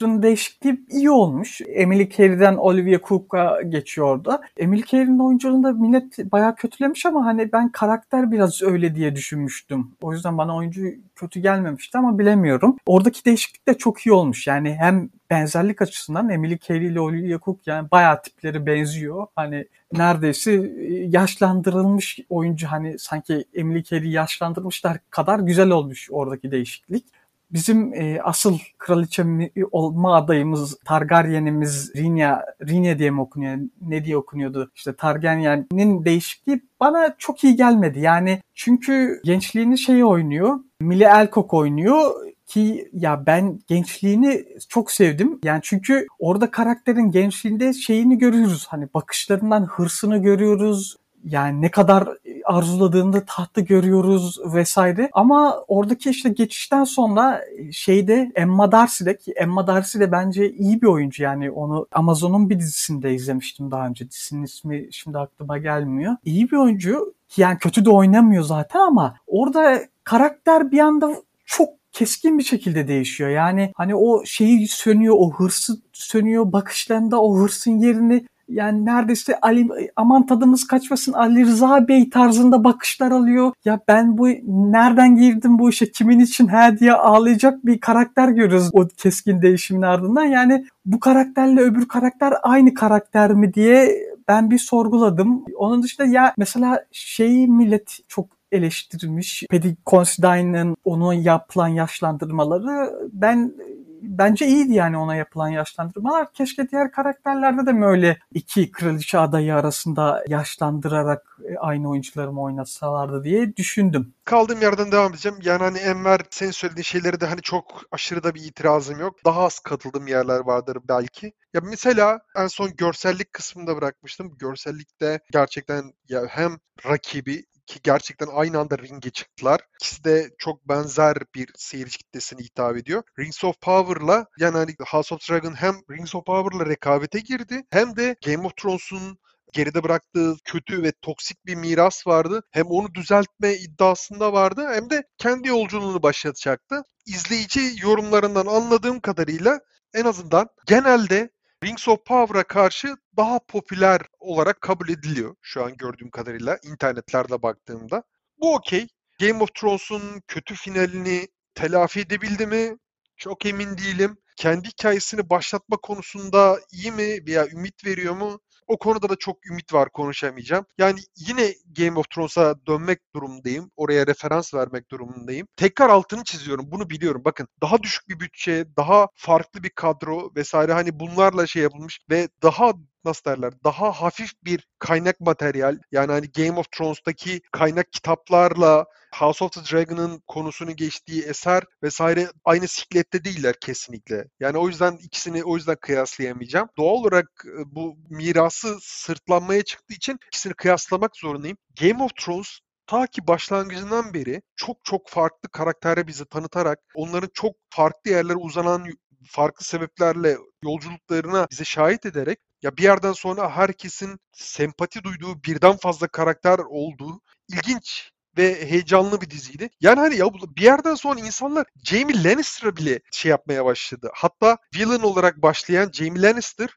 değişikliği 0.02 0.86
iyi 0.90 1.12
olmuş. 1.12 1.62
Emily 1.68 2.10
Carey'den 2.10 2.56
Olivia 2.56 3.00
Cook'a 3.08 3.62
geçiyordu. 3.62 4.40
Emily 4.58 4.84
Carey'nin 4.84 5.20
oyunculuğunda 5.20 5.72
millet 5.72 6.32
bayağı 6.32 6.56
kötülemiş 6.56 7.06
ama 7.06 7.26
hani 7.26 7.52
ben 7.52 7.72
karakter 7.72 8.32
biraz 8.32 8.64
öyle 8.64 8.96
diye 8.96 9.16
düşünmüştüm. 9.16 9.92
O 10.02 10.14
yüzden 10.14 10.38
bana 10.38 10.56
oyuncu 10.56 10.82
kötü 11.16 11.40
gelmemişti 11.40 11.98
ama 11.98 12.20
bilemiyorum. 12.20 12.78
Oradaki 12.86 13.26
değişiklik 13.26 13.68
de 13.68 13.78
çok 13.78 14.06
iyi 14.06 14.14
olmuş. 14.14 14.48
Yani 14.48 14.76
hem 14.76 15.10
benzerlik 15.30 15.82
açısından 15.82 16.30
Emily 16.30 16.60
Carey 16.60 16.88
ile 16.88 17.00
Olivia 17.00 17.40
Cook 17.40 17.68
yani 17.68 17.92
bayağı 17.92 18.22
tipleri 18.22 18.66
benziyor. 18.66 19.28
Hani 19.36 19.66
neredeyse 19.94 20.72
yaşlandırılmış 21.08 22.20
oyuncu 22.30 22.68
hani 22.68 23.00
sanki 23.00 23.46
Emily 23.54 23.84
Carey 23.84 24.10
yaşlandırmışlar 24.10 24.98
kadar 25.10 25.40
güzel 25.40 25.70
olmuş 25.70 26.08
oradaki 26.12 26.52
değişiklik 26.52 27.06
bizim 27.52 27.94
e, 27.94 28.22
asıl 28.24 28.58
kraliçe 28.78 29.26
olma 29.72 30.16
adayımız 30.16 30.78
Targaryen'imiz 30.86 31.92
Rhaenyra, 31.96 32.46
Rhaenyra 32.62 33.00
diye 33.00 33.12
mi 33.12 33.22
okunuyor? 33.22 33.58
Ne 33.82 34.06
diye 34.06 34.18
okunuyordu? 34.18 34.72
İşte 34.76 34.96
Targaryen'in 34.96 36.06
değişikliği 36.06 36.62
bana 36.80 37.16
çok 37.18 37.44
iyi 37.44 37.56
gelmedi. 37.56 38.00
Yani 38.00 38.42
çünkü 38.54 39.22
gençliğini 39.24 39.78
şey 39.78 40.04
oynuyor. 40.04 40.60
Millie 40.82 41.08
Alcock 41.08 41.54
oynuyor 41.54 42.12
ki 42.46 42.90
ya 42.94 43.26
ben 43.26 43.60
gençliğini 43.68 44.46
çok 44.70 44.92
sevdim. 44.92 45.40
Yani 45.44 45.60
çünkü 45.64 46.08
orada 46.20 46.52
karakterin 46.52 47.12
gençliğinde 47.12 47.74
şeyini 47.74 48.18
görüyoruz. 48.18 48.68
Hani 48.70 48.88
bakışlarından 48.94 49.66
hırsını 49.66 50.18
görüyoruz 50.18 50.98
yani 51.30 51.62
ne 51.62 51.72
kadar 51.72 52.08
arzuladığında 52.46 53.26
tahtı 53.26 53.62
görüyoruz 53.62 54.40
vesaire. 54.54 55.10
Ama 55.14 55.64
oradaki 55.68 56.10
işte 56.10 56.30
geçişten 56.30 56.84
sonra 56.84 57.42
şeyde 57.72 58.32
Emma 58.36 58.72
Darcy'de 58.72 59.18
ki 59.18 59.32
Emma 59.32 59.68
Darcy 59.68 60.00
de 60.00 60.12
bence 60.12 60.52
iyi 60.52 60.82
bir 60.82 60.88
oyuncu 60.88 61.24
yani 61.24 61.52
onu 61.52 61.88
Amazon'un 61.92 62.50
bir 62.50 62.60
dizisinde 62.60 63.14
izlemiştim 63.14 63.72
daha 63.72 63.88
önce. 63.88 64.12
Dizinin 64.12 64.44
ismi 64.44 64.88
şimdi 64.92 65.18
aklıma 65.18 65.58
gelmiyor. 65.58 66.16
İyi 66.26 66.52
bir 66.52 66.58
oyuncu 66.58 67.14
yani 67.38 67.58
kötü 67.58 67.86
de 67.86 67.90
oynamıyor 67.90 68.44
zaten 68.44 68.80
ama 68.80 69.16
orada 69.28 69.82
karakter 70.04 70.72
bir 70.72 70.80
anda 70.80 71.16
çok 71.46 71.70
keskin 71.92 72.40
bir 72.40 72.44
şekilde 72.44 72.88
değişiyor. 72.88 73.30
Yani 73.30 73.72
hani 73.76 73.96
o 73.96 74.26
şeyi 74.26 74.68
sönüyor, 74.68 75.16
o 75.18 75.34
hırsı 75.34 75.82
sönüyor, 75.94 76.52
bakışlarında 76.52 77.22
o 77.22 77.38
hırsın 77.38 77.72
yerini 77.72 78.28
yani 78.50 78.86
neredeyse 78.86 79.40
Ali 79.42 79.68
aman 79.96 80.26
tadımız 80.26 80.68
kaçmasın 80.68 81.14
Ali 81.14 81.46
Rıza 81.46 81.88
Bey 81.88 82.10
tarzında 82.10 82.64
bakışlar 82.64 83.12
alıyor. 83.12 83.52
Ya 83.66 83.80
ben 83.88 84.18
bu 84.18 84.28
nereden 84.48 85.16
girdim 85.16 85.60
bu 85.60 85.70
işe 85.70 85.92
kimin 85.92 86.20
için 86.20 86.48
he 86.48 86.80
diye 86.80 86.94
ağlayacak 86.94 87.66
bir 87.66 87.80
karakter 87.80 88.30
görüyoruz 88.30 88.70
o 88.74 88.88
keskin 88.98 89.42
değişimin 89.42 89.82
ardından. 89.82 90.26
Yani 90.26 90.66
bu 90.86 91.00
karakterle 91.00 91.62
öbür 91.62 91.88
karakter 91.88 92.34
aynı 92.44 92.74
karakter 92.74 93.34
mi 93.34 93.54
diye 93.54 94.08
ben 94.28 94.52
bir 94.52 94.60
sorguladım. 94.60 95.46
Onun 95.58 95.84
dışında 95.84 96.08
ya 96.08 96.34
mesela 96.38 96.86
şeyi 96.92 97.48
millet 97.48 98.00
çok 98.08 98.38
eleştirmiş. 98.52 99.44
Paddy 99.52 99.70
Considine'ın 99.86 100.76
onu 100.84 101.14
yapılan 101.14 101.68
yaşlandırmaları 101.68 102.94
ben 103.14 103.54
bence 104.02 104.48
iyiydi 104.48 104.74
yani 104.74 104.98
ona 104.98 105.16
yapılan 105.16 105.50
yaşlandırmalar. 105.50 106.34
Keşke 106.34 106.70
diğer 106.70 106.92
karakterlerde 106.92 107.66
de 107.66 107.82
böyle 107.82 108.18
iki 108.34 108.72
kraliçe 108.72 109.20
adayı 109.20 109.56
arasında 109.56 110.24
yaşlandırarak 110.28 111.38
e, 111.50 111.58
aynı 111.58 111.90
oyuncuları 111.90 112.32
mı 112.32 112.42
oynatsalardı 112.42 113.24
diye 113.24 113.56
düşündüm. 113.56 114.14
Kaldığım 114.24 114.62
yerden 114.62 114.92
devam 114.92 115.12
edeceğim. 115.12 115.38
Yani 115.44 115.64
hani 115.64 115.78
Enver 115.78 116.22
senin 116.30 116.52
söylediğin 116.52 116.84
şeyleri 116.84 117.22
de 117.22 117.26
hani 117.26 117.42
çok 117.42 117.82
aşırı 117.92 118.24
da 118.24 118.36
bir 118.36 118.44
itirazım 118.44 119.00
yok. 119.00 119.16
Daha 119.26 119.46
az 119.46 119.60
katıldığım 119.60 120.08
yerler 120.08 120.40
vardır 120.40 120.78
belki. 120.90 121.34
Ya 121.54 121.62
mesela 121.64 122.20
en 122.36 122.48
son 122.48 122.70
görsellik 122.78 123.34
kısmında 123.34 123.76
bırakmıştım. 123.76 124.38
Görsellikte 124.38 125.20
gerçekten 125.32 125.94
ya 126.10 126.26
hem 126.30 126.58
rakibi 126.86 127.44
ki 127.68 127.80
gerçekten 127.84 128.28
aynı 128.34 128.60
anda 128.60 128.78
ringe 128.78 129.10
çıktılar. 129.10 129.62
İkisi 129.82 130.04
de 130.04 130.30
çok 130.38 130.70
benzer 130.70 131.18
bir 131.36 131.50
seyirci 131.56 131.98
kitlesine 131.98 132.44
hitap 132.44 132.78
ediyor. 132.78 133.04
Rings 133.20 133.44
of 133.44 133.62
Power'la 133.62 134.26
yani 134.40 134.58
hani 134.58 134.76
House 134.88 135.16
of 135.16 135.30
Dragon 135.30 135.54
hem 135.54 135.76
Rings 135.92 136.16
of 136.16 136.26
Power'la 136.26 136.66
rekabete 136.66 137.20
girdi 137.20 137.64
hem 137.70 137.96
de 137.96 138.16
Game 138.26 138.48
of 138.48 138.58
Thrones'un 138.58 139.18
geride 139.54 139.84
bıraktığı 139.84 140.36
kötü 140.46 140.84
ve 140.84 140.92
toksik 141.02 141.46
bir 141.46 141.56
miras 141.56 142.08
vardı. 142.08 142.44
Hem 142.52 142.66
onu 142.66 142.94
düzeltme 142.94 143.54
iddiasında 143.54 144.34
vardı 144.34 144.68
hem 144.74 144.90
de 144.90 145.04
kendi 145.18 145.48
yolculuğunu 145.48 146.04
başlatacaktı. 146.04 146.84
İzleyici 147.06 147.74
yorumlarından 147.82 148.46
anladığım 148.46 149.00
kadarıyla 149.00 149.60
en 149.94 150.06
azından 150.06 150.48
genelde 150.68 151.30
Rings 151.64 151.88
of 151.88 152.06
Power'a 152.06 152.44
karşı 152.44 152.96
daha 153.18 153.40
popüler 153.48 154.02
olarak 154.20 154.62
kabul 154.62 154.90
ediliyor 154.90 155.36
şu 155.42 155.64
an 155.64 155.78
gördüğüm 155.78 156.12
kadarıyla 156.12 156.58
internetlerde 156.64 157.42
baktığımda. 157.42 158.04
Bu 158.42 158.56
okey. 158.56 158.88
Game 159.20 159.44
of 159.44 159.54
Thrones'un 159.56 160.22
kötü 160.28 160.56
finalini 160.56 161.28
telafi 161.56 162.00
edebildi 162.00 162.48
mi? 162.48 162.78
Çok 163.18 163.46
emin 163.46 163.78
değilim. 163.78 164.18
Kendi 164.36 164.68
hikayesini 164.68 165.30
başlatma 165.30 165.78
konusunda 165.78 166.60
iyi 166.72 166.92
mi 166.92 167.26
veya 167.28 167.48
ümit 167.48 167.86
veriyor 167.86 168.16
mu? 168.16 168.40
O 168.68 168.78
konuda 168.78 169.10
da 169.10 169.16
çok 169.16 169.48
ümit 169.48 169.74
var 169.74 169.90
konuşamayacağım. 169.90 170.66
Yani 170.78 171.00
yine 171.16 171.54
Game 171.78 172.00
of 172.00 172.10
Thrones'a 172.10 172.56
dönmek 172.68 173.00
durumundayım. 173.16 173.72
Oraya 173.76 174.08
referans 174.08 174.54
vermek 174.54 174.92
durumundayım. 174.92 175.48
Tekrar 175.58 175.90
altını 175.90 176.24
çiziyorum. 176.24 176.72
Bunu 176.72 176.90
biliyorum. 176.90 177.22
Bakın 177.26 177.48
daha 177.62 177.84
düşük 177.84 178.10
bir 178.10 178.20
bütçe, 178.20 178.66
daha 178.78 179.08
farklı 179.16 179.64
bir 179.64 179.70
kadro 179.70 180.32
vesaire 180.36 180.74
hani 180.74 181.00
bunlarla 181.00 181.48
şey 181.48 181.64
yapılmış 181.64 182.00
ve 182.10 182.30
daha 182.44 182.74
nasıl 183.08 183.32
derler 183.32 183.54
daha 183.64 183.92
hafif 183.92 184.32
bir 184.44 184.68
kaynak 184.80 185.20
materyal 185.20 185.80
yani 185.92 186.12
hani 186.12 186.32
Game 186.32 186.60
of 186.60 186.72
Thrones'taki 186.72 187.42
kaynak 187.52 187.92
kitaplarla 187.94 188.86
House 189.16 189.44
of 189.46 189.52
the 189.52 189.62
Dragon'ın 189.62 190.22
konusunu 190.28 190.76
geçtiği 190.76 191.24
eser 191.24 191.64
vesaire 191.84 192.28
aynı 192.46 192.68
siklette 192.68 193.24
değiller 193.24 193.56
kesinlikle. 193.62 194.26
Yani 194.40 194.58
o 194.58 194.68
yüzden 194.68 194.98
ikisini 195.02 195.44
o 195.44 195.56
yüzden 195.56 195.78
kıyaslayamayacağım. 195.82 196.70
Doğal 196.78 196.94
olarak 196.94 197.46
bu 197.66 197.98
mirası 198.10 198.78
sırtlanmaya 198.82 199.64
çıktığı 199.64 199.94
için 199.94 200.20
ikisini 200.28 200.54
kıyaslamak 200.54 201.18
zorundayım. 201.18 201.58
Game 201.82 202.04
of 202.04 202.12
Thrones 202.16 202.60
ta 202.88 203.08
ki 203.08 203.28
başlangıcından 203.28 204.14
beri 204.14 204.42
çok 204.56 204.86
çok 204.86 205.10
farklı 205.10 205.50
karaktere 205.50 206.08
bizi 206.08 206.26
tanıtarak 206.26 206.80
onların 206.96 207.30
çok 207.34 207.56
farklı 207.70 208.12
yerlere 208.12 208.38
uzanan 208.38 208.86
farklı 209.26 209.66
sebeplerle 209.66 210.38
yolculuklarına 210.64 211.48
bize 211.52 211.64
şahit 211.64 212.06
ederek 212.06 212.40
ya 212.62 212.78
bir 212.78 212.84
yerden 212.84 213.14
sonra 213.14 213.50
herkesin 213.50 214.20
sempati 214.32 215.04
duyduğu 215.04 215.44
birden 215.44 215.78
fazla 215.78 216.08
karakter 216.08 216.60
olduğu 216.60 217.22
ilginç 217.50 218.12
ve 218.38 218.70
heyecanlı 218.70 219.22
bir 219.22 219.30
diziydi. 219.30 219.70
Yani 219.82 220.00
hani 220.00 220.16
ya 220.16 220.26
bir 220.34 220.62
yerden 220.62 220.96
sonra 220.96 221.20
insanlar 221.20 221.66
Jamie 221.84 222.24
Lannister'a 222.24 222.76
bile 222.76 223.00
şey 223.12 223.30
yapmaya 223.30 223.66
başladı. 223.66 224.12
Hatta 224.14 224.58
villain 224.76 225.00
olarak 225.00 225.42
başlayan 225.42 225.92
Jamie 225.92 226.22
Lannister 226.22 226.70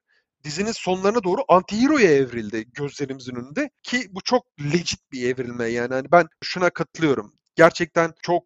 dizinin 0.45 0.73
sonlarına 0.73 1.25
doğru 1.25 1.41
anti-hero'ya 1.49 2.11
evrildi 2.13 2.73
gözlerimizin 2.73 3.35
önünde 3.35 3.71
ki 3.83 4.07
bu 4.11 4.21
çok 4.21 4.47
legit 4.61 5.13
bir 5.13 5.35
evrilme 5.35 5.67
yani 5.67 5.95
hani 5.95 6.13
ben 6.13 6.29
şuna 6.43 6.71
katılıyorum. 6.71 7.35
Gerçekten 7.55 8.15
çok 8.23 8.45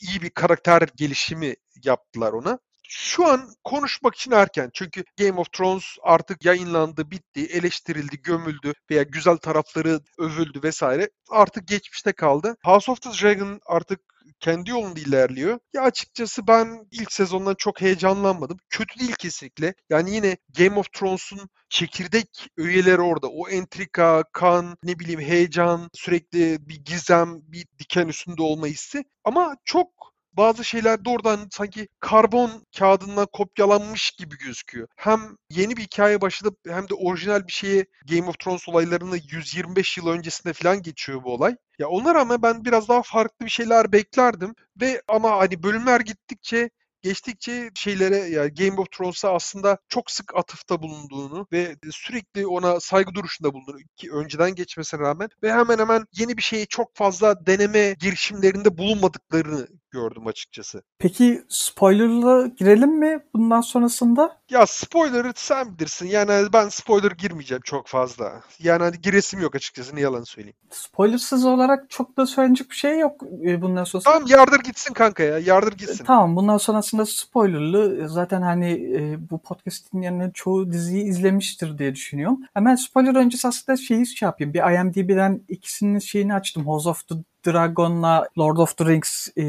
iyi 0.00 0.22
bir 0.22 0.30
karakter 0.30 0.88
gelişimi 0.96 1.54
yaptılar 1.84 2.32
ona 2.32 2.58
şu 2.88 3.26
an 3.26 3.50
konuşmak 3.64 4.14
için 4.14 4.30
erken. 4.30 4.70
Çünkü 4.74 5.04
Game 5.18 5.40
of 5.40 5.52
Thrones 5.52 5.84
artık 6.02 6.44
yayınlandı, 6.44 7.10
bitti, 7.10 7.46
eleştirildi, 7.46 8.22
gömüldü 8.22 8.72
veya 8.90 9.02
güzel 9.02 9.36
tarafları 9.36 10.00
övüldü 10.18 10.62
vesaire. 10.62 11.10
Artık 11.30 11.68
geçmişte 11.68 12.12
kaldı. 12.12 12.56
House 12.64 12.90
of 12.92 13.02
the 13.02 13.10
Dragon 13.10 13.60
artık 13.66 14.00
kendi 14.40 14.70
yolunda 14.70 15.00
ilerliyor. 15.00 15.58
Ya 15.74 15.82
açıkçası 15.82 16.46
ben 16.46 16.86
ilk 16.90 17.12
sezondan 17.12 17.54
çok 17.58 17.80
heyecanlanmadım. 17.80 18.58
Kötü 18.70 19.00
değil 19.00 19.14
kesinlikle. 19.18 19.74
Yani 19.90 20.14
yine 20.14 20.36
Game 20.58 20.78
of 20.78 20.92
Thrones'un 20.92 21.48
çekirdek 21.68 22.48
üyeleri 22.56 23.00
orada. 23.00 23.28
O 23.28 23.48
entrika, 23.48 24.24
kan, 24.32 24.76
ne 24.84 24.98
bileyim 24.98 25.20
heyecan, 25.20 25.90
sürekli 25.94 26.68
bir 26.68 26.84
gizem, 26.84 27.40
bir 27.42 27.66
diken 27.78 28.08
üstünde 28.08 28.42
olma 28.42 28.66
hissi. 28.66 29.04
Ama 29.24 29.56
çok 29.64 30.13
bazı 30.36 30.64
şeyler 30.64 31.04
doğrudan 31.04 31.48
sanki 31.50 31.88
karbon 32.00 32.66
kağıdından 32.78 33.26
kopyalanmış 33.32 34.10
gibi 34.10 34.38
gözüküyor. 34.38 34.88
Hem 34.96 35.20
yeni 35.50 35.76
bir 35.76 35.82
hikaye 35.82 36.20
başladı 36.20 36.56
hem 36.66 36.88
de 36.88 36.94
orijinal 36.94 37.46
bir 37.46 37.52
şeye 37.52 37.86
Game 38.10 38.28
of 38.28 38.38
Thrones 38.38 38.68
olaylarını 38.68 39.18
125 39.32 39.96
yıl 39.98 40.08
öncesinde 40.08 40.52
falan 40.52 40.82
geçiyor 40.82 41.24
bu 41.24 41.34
olay. 41.34 41.56
Ya 41.78 41.88
ona 41.88 42.14
rağmen 42.14 42.42
ben 42.42 42.64
biraz 42.64 42.88
daha 42.88 43.02
farklı 43.02 43.46
bir 43.46 43.50
şeyler 43.50 43.92
beklerdim 43.92 44.54
ve 44.80 45.02
ama 45.08 45.38
hani 45.38 45.62
bölümler 45.62 46.00
gittikçe 46.00 46.70
geçtikçe 47.04 47.70
şeylere 47.74 48.16
yani 48.16 48.54
Game 48.54 48.80
of 48.80 48.90
Thrones'a 48.90 49.34
aslında 49.34 49.78
çok 49.88 50.10
sık 50.10 50.36
atıfta 50.36 50.82
bulunduğunu 50.82 51.46
ve 51.52 51.76
sürekli 51.90 52.46
ona 52.46 52.80
saygı 52.80 53.14
duruşunda 53.14 53.54
bulunduğunu 53.54 53.78
ki 53.96 54.12
önceden 54.12 54.54
geçmesine 54.54 55.00
rağmen 55.00 55.28
ve 55.42 55.52
hemen 55.52 55.78
hemen 55.78 56.06
yeni 56.12 56.36
bir 56.36 56.42
şeyi 56.42 56.66
çok 56.66 56.96
fazla 56.96 57.46
deneme 57.46 57.94
girişimlerinde 58.00 58.78
bulunmadıklarını 58.78 59.68
gördüm 59.94 60.26
açıkçası. 60.26 60.82
Peki 60.98 61.42
spoilerla 61.48 62.46
girelim 62.46 62.98
mi 62.98 63.20
bundan 63.34 63.60
sonrasında? 63.60 64.36
Ya 64.50 64.66
spoiler'ı 64.66 65.32
sen 65.36 65.78
bilirsin. 65.78 66.06
Yani 66.06 66.52
ben 66.52 66.68
spoiler 66.68 67.10
girmeyeceğim 67.10 67.62
çok 67.64 67.86
fazla. 67.86 68.42
Yani 68.58 68.82
hani 68.82 69.00
giresim 69.00 69.40
yok 69.40 69.54
açıkçası 69.54 69.96
ne 69.96 70.00
yalan 70.00 70.24
söyleyeyim. 70.24 70.56
Spoilersız 70.70 71.44
olarak 71.44 71.90
çok 71.90 72.16
da 72.16 72.26
söylenecek 72.26 72.70
bir 72.70 72.76
şey 72.76 72.98
yok 72.98 73.22
e, 73.44 73.62
bundan 73.62 73.84
sonra. 73.84 74.02
Tamam 74.02 74.24
yardır 74.26 74.60
gitsin 74.60 74.94
kanka 74.94 75.22
ya. 75.22 75.38
Yardır 75.38 75.72
gitsin. 75.72 76.04
Tamam 76.04 76.36
bundan 76.36 76.58
sonrasında 76.58 77.06
spoilerlı. 77.06 78.08
Zaten 78.08 78.42
hani 78.42 78.72
e, 78.72 79.30
bu 79.30 79.38
podcast 79.38 79.92
dinleyenlerin 79.92 80.30
çoğu 80.30 80.72
diziyi 80.72 81.04
izlemiştir 81.04 81.78
diye 81.78 81.94
düşünüyorum. 81.94 82.40
Hemen 82.54 82.74
spoiler 82.74 83.14
öncesi 83.14 83.48
aslında 83.48 83.76
şeyi 83.76 84.06
şey 84.06 84.26
yapayım. 84.26 84.54
Bir 84.54 84.80
IMDb'den 84.80 85.40
ikisinin 85.48 85.98
şeyini 85.98 86.34
açtım. 86.34 86.66
House 86.66 86.88
of 86.88 87.08
the 87.08 87.14
Dragon'la 87.46 88.28
Lord 88.38 88.56
of 88.56 88.76
the 88.76 88.84
Rings, 88.84 89.28
e, 89.36 89.44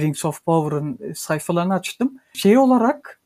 Rings 0.00 0.24
of 0.24 0.44
Power'ın 0.44 1.12
sayfalarını 1.14 1.74
açtım. 1.74 2.18
Şey 2.34 2.58
olarak 2.58 3.20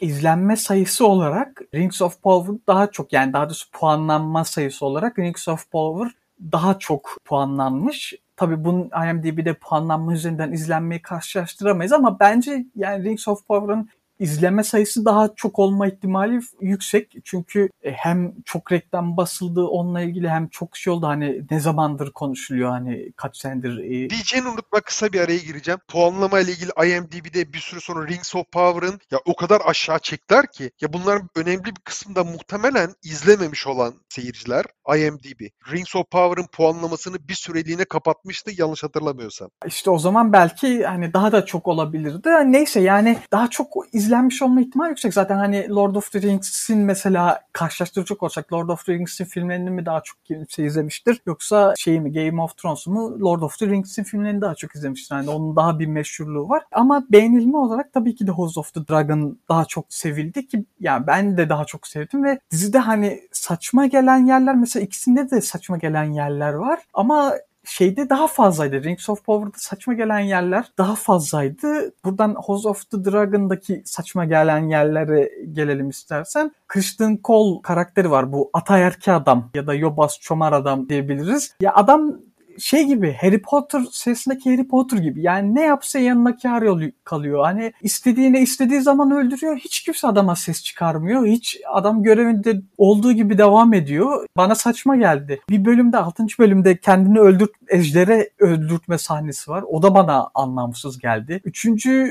izlenme 0.00 0.56
sayısı 0.56 1.06
olarak 1.06 1.62
Rings 1.74 2.02
of 2.02 2.22
Power 2.22 2.54
daha 2.66 2.86
çok 2.86 3.12
yani 3.12 3.32
daha 3.32 3.44
doğrusu 3.44 3.70
puanlanma 3.70 4.44
sayısı 4.44 4.86
olarak 4.86 5.18
Rings 5.18 5.48
of 5.48 5.70
Power 5.70 6.12
daha 6.52 6.78
çok 6.78 7.16
puanlanmış. 7.24 8.14
Tabii 8.36 8.64
bunun 8.64 8.90
IMDb'de 9.10 9.54
puanlanma 9.54 10.12
üzerinden 10.12 10.52
izlenmeyi 10.52 11.02
karşılaştıramayız 11.02 11.92
ama 11.92 12.20
bence 12.20 12.66
yani 12.76 13.04
Rings 13.04 13.28
of 13.28 13.46
Power'ın 13.46 13.88
izleme 14.18 14.64
sayısı 14.64 15.04
daha 15.04 15.34
çok 15.36 15.58
olma 15.58 15.86
ihtimali 15.86 16.40
yüksek. 16.60 17.12
Çünkü 17.24 17.68
e, 17.82 17.90
hem 17.92 18.32
çok 18.44 18.72
reklam 18.72 19.16
basıldı 19.16 19.64
onunla 19.64 20.00
ilgili 20.00 20.28
hem 20.28 20.48
çok 20.48 20.76
şey 20.76 20.92
oldu 20.92 21.06
hani 21.06 21.42
ne 21.50 21.60
zamandır 21.60 22.12
konuşuluyor 22.12 22.70
hani 22.70 23.12
kaç 23.16 23.36
senedir. 23.36 23.78
E... 23.78 24.10
Diyeceğini 24.10 24.48
unutma 24.48 24.80
kısa 24.80 25.12
bir 25.12 25.20
araya 25.20 25.38
gireceğim. 25.38 25.80
Puanlama 25.88 26.40
ile 26.40 26.52
ilgili 26.52 26.70
IMDb'de 26.86 27.52
bir 27.52 27.58
süre 27.58 27.80
sonra 27.80 28.08
Rings 28.08 28.34
of 28.34 28.52
Power'ın 28.52 29.00
ya 29.10 29.18
o 29.24 29.36
kadar 29.36 29.60
aşağı 29.66 29.98
çektiler 29.98 30.46
ki 30.52 30.70
ya 30.80 30.92
bunların 30.92 31.28
önemli 31.36 31.64
bir 31.64 31.80
kısmında 31.84 32.24
muhtemelen 32.24 32.90
izlememiş 33.04 33.66
olan 33.66 33.94
seyirciler 34.08 34.64
IMDb. 34.96 35.40
Rings 35.72 35.96
of 35.96 36.10
Power'ın 36.10 36.46
puanlamasını 36.52 37.28
bir 37.28 37.34
süreliğine 37.34 37.84
kapatmıştı 37.84 38.50
yanlış 38.58 38.82
hatırlamıyorsam. 38.82 39.48
İşte 39.66 39.90
o 39.90 39.98
zaman 39.98 40.32
belki 40.32 40.84
hani 40.84 41.12
daha 41.12 41.32
da 41.32 41.46
çok 41.46 41.68
olabilirdi. 41.68 42.28
Neyse 42.28 42.80
yani 42.80 43.18
daha 43.32 43.50
çok 43.50 43.68
iz 43.92 44.05
izlenmiş 44.06 44.42
olma 44.42 44.60
ihtimali 44.60 44.88
yüksek. 44.88 45.14
Zaten 45.14 45.36
hani 45.36 45.68
Lord 45.70 45.94
of 45.94 46.12
the 46.12 46.22
Rings'in 46.22 46.78
mesela 46.78 47.40
karşılaştıracak 47.52 48.22
olsak 48.22 48.52
Lord 48.52 48.68
of 48.68 48.86
the 48.86 48.92
Rings'in 48.92 49.24
filmlerini 49.24 49.70
mi 49.70 49.86
daha 49.86 50.00
çok 50.00 50.24
kimse 50.24 50.64
izlemiştir? 50.64 51.20
Yoksa 51.26 51.74
şey 51.76 52.00
mi 52.00 52.12
Game 52.12 52.42
of 52.42 52.56
Thrones 52.56 52.86
mu 52.86 53.20
Lord 53.20 53.42
of 53.42 53.58
the 53.58 53.66
Rings'in 53.66 54.02
filmlerini 54.02 54.40
daha 54.40 54.54
çok 54.54 54.74
izlemiştir. 54.74 55.14
Yani 55.14 55.30
onun 55.30 55.56
daha 55.56 55.78
bir 55.78 55.86
meşhurluğu 55.86 56.48
var. 56.48 56.62
Ama 56.72 57.04
beğenilme 57.10 57.58
olarak 57.58 57.92
tabii 57.92 58.14
ki 58.14 58.26
de 58.26 58.30
House 58.30 58.60
of 58.60 58.74
the 58.74 58.88
Dragon 58.88 59.38
daha 59.48 59.64
çok 59.64 59.84
sevildi 59.88 60.46
ki 60.46 60.64
yani 60.80 61.06
ben 61.06 61.36
de 61.36 61.48
daha 61.48 61.64
çok 61.64 61.86
sevdim 61.86 62.24
ve 62.24 62.38
dizide 62.50 62.78
hani 62.78 63.20
saçma 63.32 63.86
gelen 63.86 64.26
yerler 64.26 64.54
mesela 64.54 64.84
ikisinde 64.84 65.30
de 65.30 65.40
saçma 65.40 65.76
gelen 65.76 66.04
yerler 66.04 66.52
var 66.52 66.78
ama 66.94 67.34
şeyde 67.66 68.08
daha 68.08 68.26
fazlaydı. 68.26 68.84
Rings 68.84 69.08
of 69.08 69.24
Power'da 69.24 69.58
saçma 69.58 69.94
gelen 69.94 70.20
yerler 70.20 70.72
daha 70.78 70.94
fazlaydı. 70.94 71.92
Buradan 72.04 72.34
House 72.34 72.68
of 72.68 72.90
the 72.90 73.04
Dragon'daki 73.04 73.82
saçma 73.84 74.24
gelen 74.24 74.68
yerlere 74.68 75.30
gelelim 75.52 75.88
istersen. 75.88 76.52
Christian 76.68 77.18
Cole 77.24 77.62
karakteri 77.62 78.10
var 78.10 78.32
bu 78.32 78.50
Atayerki 78.52 79.12
adam 79.12 79.50
ya 79.54 79.66
da 79.66 79.74
Yobaz 79.74 80.18
Çomar 80.20 80.52
adam 80.52 80.88
diyebiliriz. 80.88 81.54
Ya 81.60 81.74
adam 81.74 82.20
şey 82.58 82.84
gibi 82.84 83.16
Harry 83.20 83.42
Potter 83.42 83.82
serisindeki 83.90 84.50
Harry 84.50 84.68
Potter 84.68 84.98
gibi. 84.98 85.22
Yani 85.22 85.54
ne 85.54 85.62
yapsa 85.62 85.98
yanına 85.98 86.36
kar 86.36 86.64
kalıyor. 87.04 87.44
Hani 87.44 87.72
istediğine 87.82 88.40
istediği 88.40 88.80
zaman 88.80 89.10
öldürüyor. 89.10 89.56
Hiç 89.56 89.80
kimse 89.80 90.08
adama 90.08 90.36
ses 90.36 90.62
çıkarmıyor. 90.62 91.26
Hiç 91.26 91.60
adam 91.72 92.02
görevinde 92.02 92.62
olduğu 92.78 93.12
gibi 93.12 93.38
devam 93.38 93.74
ediyor. 93.74 94.26
Bana 94.36 94.54
saçma 94.54 94.96
geldi. 94.96 95.40
Bir 95.50 95.64
bölümde 95.64 95.98
6. 95.98 96.26
bölümde 96.38 96.76
kendini 96.76 97.20
öldürt 97.20 97.50
ejdere 97.68 98.30
öldürtme 98.38 98.98
sahnesi 98.98 99.50
var. 99.50 99.64
O 99.68 99.82
da 99.82 99.94
bana 99.94 100.30
anlamsız 100.34 100.98
geldi. 100.98 101.40
3. 101.44 101.66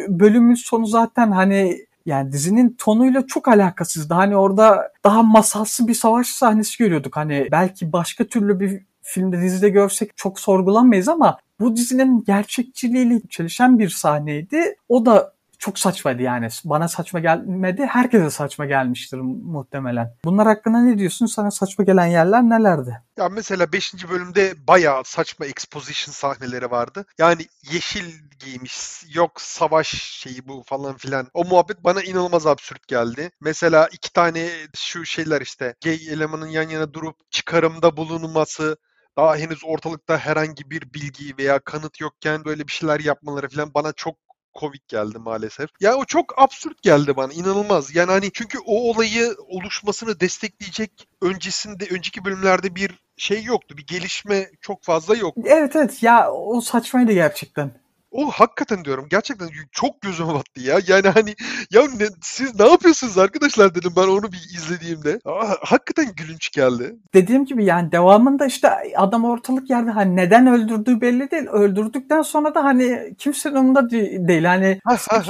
bölümün 0.07 0.55
sonu 0.55 0.85
zaten 0.85 1.31
hani 1.31 1.85
yani 2.05 2.31
dizinin 2.31 2.75
tonuyla 2.79 3.27
çok 3.27 3.47
alakasızdı. 3.47 4.13
Hani 4.13 4.37
orada 4.37 4.91
daha 5.03 5.23
masalsı 5.23 5.87
bir 5.87 5.93
savaş 5.93 6.27
sahnesi 6.27 6.77
görüyorduk. 6.77 7.17
Hani 7.17 7.47
belki 7.51 7.93
başka 7.93 8.23
türlü 8.23 8.59
bir 8.59 8.81
filmde 9.05 9.41
dizide 9.41 9.69
görsek 9.69 10.17
çok 10.17 10.39
sorgulanmayız 10.39 11.07
ama 11.07 11.37
bu 11.59 11.75
dizinin 11.75 12.23
gerçekçiliğiyle 12.23 13.21
çelişen 13.29 13.79
bir 13.79 13.89
sahneydi. 13.89 14.75
O 14.89 15.05
da 15.05 15.35
çok 15.59 15.79
saçmaydı 15.79 16.21
yani. 16.21 16.47
Bana 16.65 16.87
saçma 16.87 17.19
gelmedi. 17.19 17.85
Herkese 17.85 18.29
saçma 18.29 18.65
gelmiştir 18.65 19.17
muhtemelen. 19.17 20.15
Bunlar 20.25 20.47
hakkında 20.47 20.81
ne 20.81 20.97
diyorsun? 20.97 21.25
Sana 21.25 21.51
saçma 21.51 21.85
gelen 21.85 22.05
yerler 22.05 22.43
nelerdi? 22.43 23.01
Ya 23.17 23.29
mesela 23.29 23.71
5. 23.71 24.09
bölümde 24.09 24.53
bayağı 24.67 25.03
saçma 25.05 25.45
exposition 25.45 26.13
sahneleri 26.13 26.71
vardı. 26.71 27.05
Yani 27.17 27.45
yeşil 27.71 28.05
giymiş, 28.39 29.03
yok 29.13 29.41
savaş 29.41 29.87
şeyi 29.87 30.47
bu 30.47 30.63
falan 30.65 30.97
filan. 30.97 31.27
O 31.33 31.45
muhabbet 31.45 31.83
bana 31.83 32.01
inanılmaz 32.01 32.47
absürt 32.47 32.87
geldi. 32.87 33.31
Mesela 33.41 33.89
iki 33.91 34.13
tane 34.13 34.49
şu 34.75 35.05
şeyler 35.05 35.41
işte 35.41 35.75
gay 35.83 35.99
elemanın 36.09 36.47
yan 36.47 36.69
yana 36.69 36.93
durup 36.93 37.31
çıkarımda 37.31 37.97
bulunması 37.97 38.77
daha 39.17 39.37
henüz 39.37 39.59
ortalıkta 39.65 40.17
herhangi 40.17 40.69
bir 40.71 40.93
bilgi 40.93 41.37
veya 41.37 41.59
kanıt 41.59 42.01
yokken 42.01 42.45
böyle 42.45 42.67
bir 42.67 42.71
şeyler 42.71 42.99
yapmaları 42.99 43.49
falan 43.49 43.73
bana 43.73 43.93
çok 43.93 44.15
komik 44.55 44.87
geldi 44.87 45.17
maalesef. 45.19 45.69
Ya 45.79 45.95
o 45.95 46.05
çok 46.05 46.41
absürt 46.41 46.81
geldi 46.81 47.15
bana 47.15 47.33
inanılmaz. 47.33 47.95
Yani 47.95 48.11
hani 48.11 48.31
çünkü 48.33 48.57
o 48.65 48.89
olayı 48.89 49.35
oluşmasını 49.47 50.19
destekleyecek 50.19 50.91
öncesinde 51.21 51.87
önceki 51.91 52.25
bölümlerde 52.25 52.75
bir 52.75 52.99
şey 53.17 53.43
yoktu. 53.43 53.77
Bir 53.77 53.85
gelişme 53.87 54.49
çok 54.61 54.83
fazla 54.83 55.15
yok. 55.15 55.35
Evet 55.45 55.75
evet 55.75 56.03
ya 56.03 56.31
o 56.31 56.61
saçmaydı 56.61 57.11
gerçekten. 57.11 57.84
O 58.15 58.31
hakikaten 58.31 58.85
diyorum 58.85 59.07
gerçekten 59.09 59.49
çok 59.71 60.01
gözüme 60.01 60.33
battı 60.33 60.61
ya. 60.61 60.79
Yani 60.87 61.07
hani 61.07 61.35
ya 61.71 61.81
ne, 61.81 62.05
siz 62.21 62.59
ne 62.59 62.67
yapıyorsunuz 62.67 63.17
arkadaşlar 63.17 63.75
dedim 63.75 63.93
ben 63.97 64.07
onu 64.07 64.31
bir 64.31 64.57
izlediğimde. 64.57 65.19
Aa, 65.25 65.55
hakikaten 65.61 66.15
gülünç 66.15 66.51
geldi. 66.51 66.95
Dediğim 67.13 67.45
gibi 67.45 67.65
yani 67.65 67.91
devamında 67.91 68.45
işte 68.45 68.69
adam 68.95 69.25
ortalık 69.25 69.69
yerde 69.69 69.91
hani 69.91 70.15
neden 70.15 70.47
öldürdüğü 70.47 71.01
belli 71.01 71.31
değil. 71.31 71.47
Öldürdükten 71.47 72.21
sonra 72.21 72.55
da 72.55 72.63
hani 72.63 73.15
kimsenin 73.17 73.55
umurunda 73.55 73.89
değil. 73.89 74.43
Hani 74.43 74.81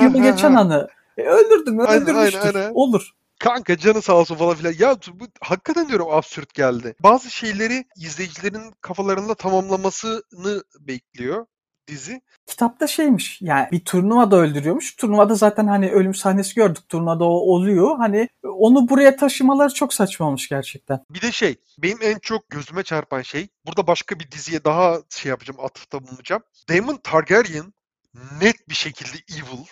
yılı 0.02 0.22
geçen 0.22 0.54
anı. 0.54 0.88
E, 1.18 1.22
öldürdüm 1.22 1.80
öldürmüştür. 1.80 2.40
Aynen, 2.40 2.60
aynen. 2.60 2.72
Olur. 2.74 3.12
Kanka 3.40 3.78
canı 3.78 4.02
sağ 4.02 4.14
olsun 4.14 4.36
falan 4.36 4.56
filan. 4.56 4.74
Ya 4.80 4.96
bu 5.14 5.26
hakikaten 5.42 5.88
diyorum 5.88 6.08
absürt 6.10 6.54
geldi. 6.54 6.96
Bazı 7.00 7.32
şeyleri 7.32 7.86
izleyicilerin 7.98 8.74
kafalarında 8.82 9.36
tamamlamasını 9.36 10.64
bekliyor 10.80 11.46
dizi. 11.88 12.22
Kitapta 12.48 12.88
şeymiş 12.88 13.42
yani 13.42 13.68
bir 13.72 13.86
turnuvada 13.86 14.36
öldürüyormuş. 14.36 14.96
Turnuvada 14.96 15.36
zaten 15.36 15.68
hani 15.68 15.92
ölüm 15.92 16.16
sahnesi 16.16 16.56
gördük. 16.56 16.90
Turnuvada 16.90 17.24
o 17.24 17.28
oluyor. 17.28 17.98
Hani 17.98 18.30
onu 18.44 18.90
buraya 18.90 19.16
taşımaları 19.16 19.74
çok 19.74 19.94
saçmamış 19.94 20.50
gerçekten. 20.50 21.00
Bir 21.10 21.22
de 21.22 21.32
şey 21.32 21.56
benim 21.78 21.98
en 22.02 22.20
çok 22.20 22.50
gözüme 22.50 22.84
çarpan 22.84 23.22
şey 23.22 23.48
burada 23.66 23.88
başka 23.88 24.20
bir 24.20 24.32
diziye 24.32 24.64
daha 24.64 24.98
şey 25.10 25.30
yapacağım 25.30 25.60
atıfta 25.60 26.04
bulunacağım. 26.04 26.44
Daemon 26.70 26.98
Targaryen 27.04 27.74
net 28.42 28.70
bir 28.70 28.76
şekilde 28.76 29.18
evil 29.30 29.66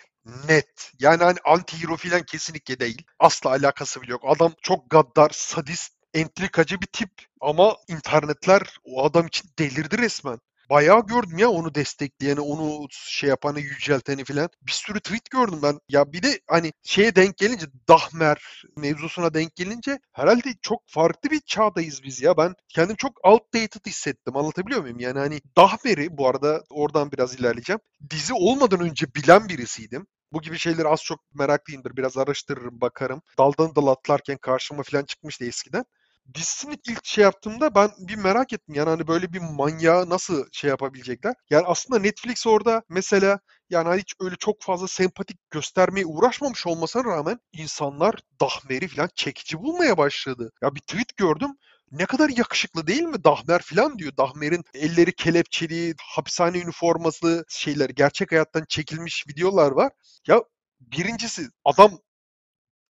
net. 0.49 0.91
Yani 0.99 1.23
hani 1.23 1.37
anti 1.45 1.83
hero 1.83 1.97
filan 1.97 2.23
kesinlikle 2.23 2.79
değil. 2.79 3.01
Asla 3.19 3.49
alakası 3.49 4.01
bile 4.01 4.11
yok. 4.11 4.21
Adam 4.25 4.53
çok 4.61 4.89
gaddar, 4.89 5.29
sadist, 5.33 5.93
entrikacı 6.13 6.81
bir 6.81 6.87
tip. 6.87 7.11
Ama 7.41 7.75
internetler 7.87 8.61
o 8.83 9.05
adam 9.05 9.27
için 9.27 9.49
delirdi 9.59 9.97
resmen 9.97 10.39
bayağı 10.73 11.05
gördüm 11.05 11.37
ya 11.37 11.49
onu 11.49 11.75
destekleyeni, 11.75 12.39
onu 12.39 12.87
şey 12.91 13.29
yapanı, 13.29 13.59
yücelteni 13.59 14.23
filan. 14.23 14.49
Bir 14.61 14.71
sürü 14.71 14.99
tweet 14.99 15.29
gördüm 15.29 15.59
ben. 15.63 15.79
Ya 15.89 16.13
bir 16.13 16.23
de 16.23 16.39
hani 16.47 16.73
şeye 16.83 17.15
denk 17.15 17.37
gelince 17.37 17.65
Dahmer 17.89 18.63
mevzusuna 18.77 19.33
denk 19.33 19.55
gelince 19.55 19.99
herhalde 20.11 20.49
çok 20.61 20.81
farklı 20.87 21.31
bir 21.31 21.39
çağdayız 21.39 22.03
biz 22.03 22.21
ya. 22.21 22.37
Ben 22.37 22.53
kendim 22.69 22.95
çok 22.95 23.25
outdated 23.25 23.85
hissettim. 23.85 24.37
Anlatabiliyor 24.37 24.81
muyum? 24.81 24.99
Yani 24.99 25.19
hani 25.19 25.41
Dahmer'i 25.57 26.17
bu 26.17 26.27
arada 26.27 26.63
oradan 26.69 27.11
biraz 27.11 27.35
ilerleyeceğim. 27.35 27.79
Dizi 28.09 28.33
olmadan 28.33 28.79
önce 28.79 29.05
bilen 29.15 29.49
birisiydim. 29.49 30.07
Bu 30.31 30.41
gibi 30.41 30.57
şeyleri 30.57 30.87
az 30.87 31.03
çok 31.03 31.19
meraklıyımdır. 31.33 31.97
Biraz 31.97 32.17
araştırırım, 32.17 32.81
bakarım. 32.81 33.21
Daldan 33.37 33.75
dal 33.75 33.87
atlarken 33.87 34.37
karşıma 34.37 34.83
falan 34.83 35.03
çıkmıştı 35.05 35.45
eskiden 35.45 35.85
dizisini 36.33 36.77
ilk 36.89 37.05
şey 37.05 37.23
yaptığımda 37.23 37.75
ben 37.75 37.91
bir 37.99 38.15
merak 38.15 38.53
ettim. 38.53 38.75
Yani 38.75 38.89
hani 38.89 39.07
böyle 39.07 39.33
bir 39.33 39.39
manyağı 39.39 40.09
nasıl 40.09 40.45
şey 40.51 40.69
yapabilecekler? 40.69 41.33
Yani 41.49 41.65
aslında 41.67 41.99
Netflix 41.99 42.47
orada 42.47 42.83
mesela 42.89 43.39
yani 43.69 43.87
hani 43.87 44.01
hiç 44.01 44.13
öyle 44.19 44.35
çok 44.35 44.61
fazla 44.61 44.87
sempatik 44.87 45.51
göstermeye 45.51 46.05
uğraşmamış 46.05 46.67
olmasına 46.67 47.03
rağmen 47.03 47.39
insanlar 47.53 48.15
Dahmer'i 48.41 48.87
falan 48.87 49.09
çekici 49.15 49.59
bulmaya 49.59 49.97
başladı. 49.97 50.51
Ya 50.61 50.75
bir 50.75 50.81
tweet 50.81 51.17
gördüm 51.17 51.51
ne 51.91 52.05
kadar 52.05 52.29
yakışıklı 52.29 52.87
değil 52.87 53.01
mi 53.01 53.23
Dahmer 53.23 53.61
falan 53.61 53.99
diyor. 53.99 54.17
Dahmer'in 54.17 54.63
elleri 54.73 55.15
kelepçeli, 55.15 55.95
hapishane 56.01 56.57
üniforması 56.57 57.45
şeyler 57.49 57.89
gerçek 57.89 58.31
hayattan 58.31 58.65
çekilmiş 58.69 59.27
videolar 59.27 59.71
var. 59.71 59.91
Ya 60.27 60.43
birincisi 60.81 61.47
adam 61.65 61.99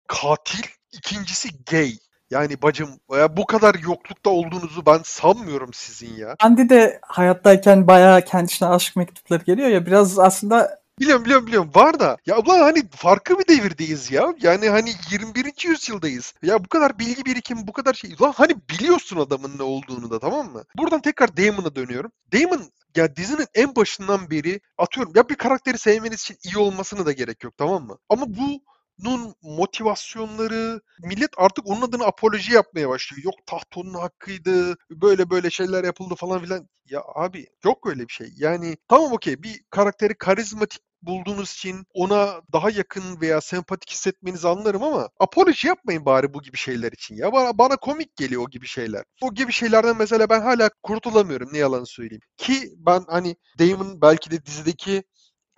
katil, 0.08 0.64
ikincisi 0.92 1.48
gay. 1.70 1.98
Yani 2.32 2.62
bacım 2.62 2.88
ya 3.18 3.36
bu 3.36 3.46
kadar 3.46 3.74
yoklukta 3.74 4.30
olduğunuzu 4.30 4.86
ben 4.86 5.00
sanmıyorum 5.04 5.70
sizin 5.72 6.14
ya. 6.16 6.36
Andy 6.40 6.68
de 6.68 7.00
hayattayken 7.02 7.86
bayağı 7.86 8.24
kendisine 8.24 8.68
aşk 8.68 8.96
mektupları 8.96 9.44
geliyor 9.44 9.68
ya 9.68 9.86
biraz 9.86 10.18
aslında 10.18 10.82
Biliyorum 11.00 11.24
biliyorum 11.24 11.46
biliyorum 11.46 11.70
var 11.74 12.00
da 12.00 12.16
ya 12.26 12.38
ulan 12.38 12.58
hani 12.58 12.82
farklı 12.90 13.38
bir 13.38 13.46
devirdeyiz 13.48 14.10
ya. 14.10 14.34
Yani 14.42 14.68
hani 14.68 14.90
21. 15.10 15.68
yüzyıldayız. 15.68 16.34
Ya 16.42 16.64
bu 16.64 16.68
kadar 16.68 16.98
bilgi 16.98 17.24
birikimi 17.24 17.66
bu 17.66 17.72
kadar 17.72 17.94
şey. 17.94 18.14
Ulan 18.20 18.32
hani 18.36 18.56
biliyorsun 18.70 19.16
adamın 19.16 19.58
ne 19.58 19.62
olduğunu 19.62 20.10
da 20.10 20.18
tamam 20.18 20.52
mı? 20.52 20.64
Buradan 20.78 21.00
tekrar 21.00 21.36
Damon'a 21.36 21.74
dönüyorum. 21.76 22.10
Damon 22.32 22.62
ya 22.96 23.16
dizinin 23.16 23.46
en 23.54 23.76
başından 23.76 24.30
beri 24.30 24.60
atıyorum 24.78 25.12
ya 25.16 25.28
bir 25.28 25.34
karakteri 25.34 25.78
sevmeniz 25.78 26.20
için 26.20 26.36
iyi 26.44 26.58
olmasını 26.58 27.06
da 27.06 27.12
gerek 27.12 27.44
yok 27.44 27.56
tamam 27.56 27.86
mı? 27.86 27.98
Ama 28.08 28.26
bu 28.28 28.62
nun 29.02 29.34
motivasyonları 29.42 30.80
millet 31.04 31.30
artık 31.36 31.66
onun 31.66 31.82
adına 31.82 32.04
apoloji 32.04 32.52
yapmaya 32.52 32.88
başlıyor. 32.88 33.24
Yok 33.24 33.34
taht 33.46 33.76
onun 33.76 33.94
hakkıydı. 33.94 34.76
Böyle 34.90 35.30
böyle 35.30 35.50
şeyler 35.50 35.84
yapıldı 35.84 36.14
falan 36.14 36.42
filan. 36.42 36.68
Ya 36.86 37.02
abi 37.14 37.46
yok 37.64 37.86
öyle 37.86 38.08
bir 38.08 38.12
şey. 38.12 38.28
Yani 38.36 38.76
tamam 38.88 39.12
okey 39.12 39.42
bir 39.42 39.60
karakteri 39.70 40.14
karizmatik 40.18 40.80
bulduğunuz 41.02 41.52
için 41.52 41.86
ona 41.94 42.40
daha 42.52 42.70
yakın 42.70 43.20
veya 43.20 43.40
sempatik 43.40 43.90
hissetmenizi 43.90 44.48
anlarım 44.48 44.82
ama 44.82 45.08
apoloji 45.20 45.68
yapmayın 45.68 46.04
bari 46.04 46.34
bu 46.34 46.42
gibi 46.42 46.56
şeyler 46.56 46.92
için 46.92 47.16
ya. 47.16 47.32
Bana, 47.32 47.58
bana 47.58 47.76
komik 47.76 48.16
geliyor 48.16 48.42
o 48.42 48.50
gibi 48.50 48.66
şeyler. 48.66 49.04
O 49.22 49.34
gibi 49.34 49.52
şeylerden 49.52 49.96
mesela 49.98 50.28
ben 50.30 50.40
hala 50.40 50.70
kurtulamıyorum 50.82 51.48
ne 51.52 51.58
yalan 51.58 51.84
söyleyeyim. 51.84 52.22
Ki 52.36 52.72
ben 52.76 53.04
hani 53.08 53.36
Damon 53.58 54.00
belki 54.02 54.30
de 54.30 54.46
dizideki 54.46 55.02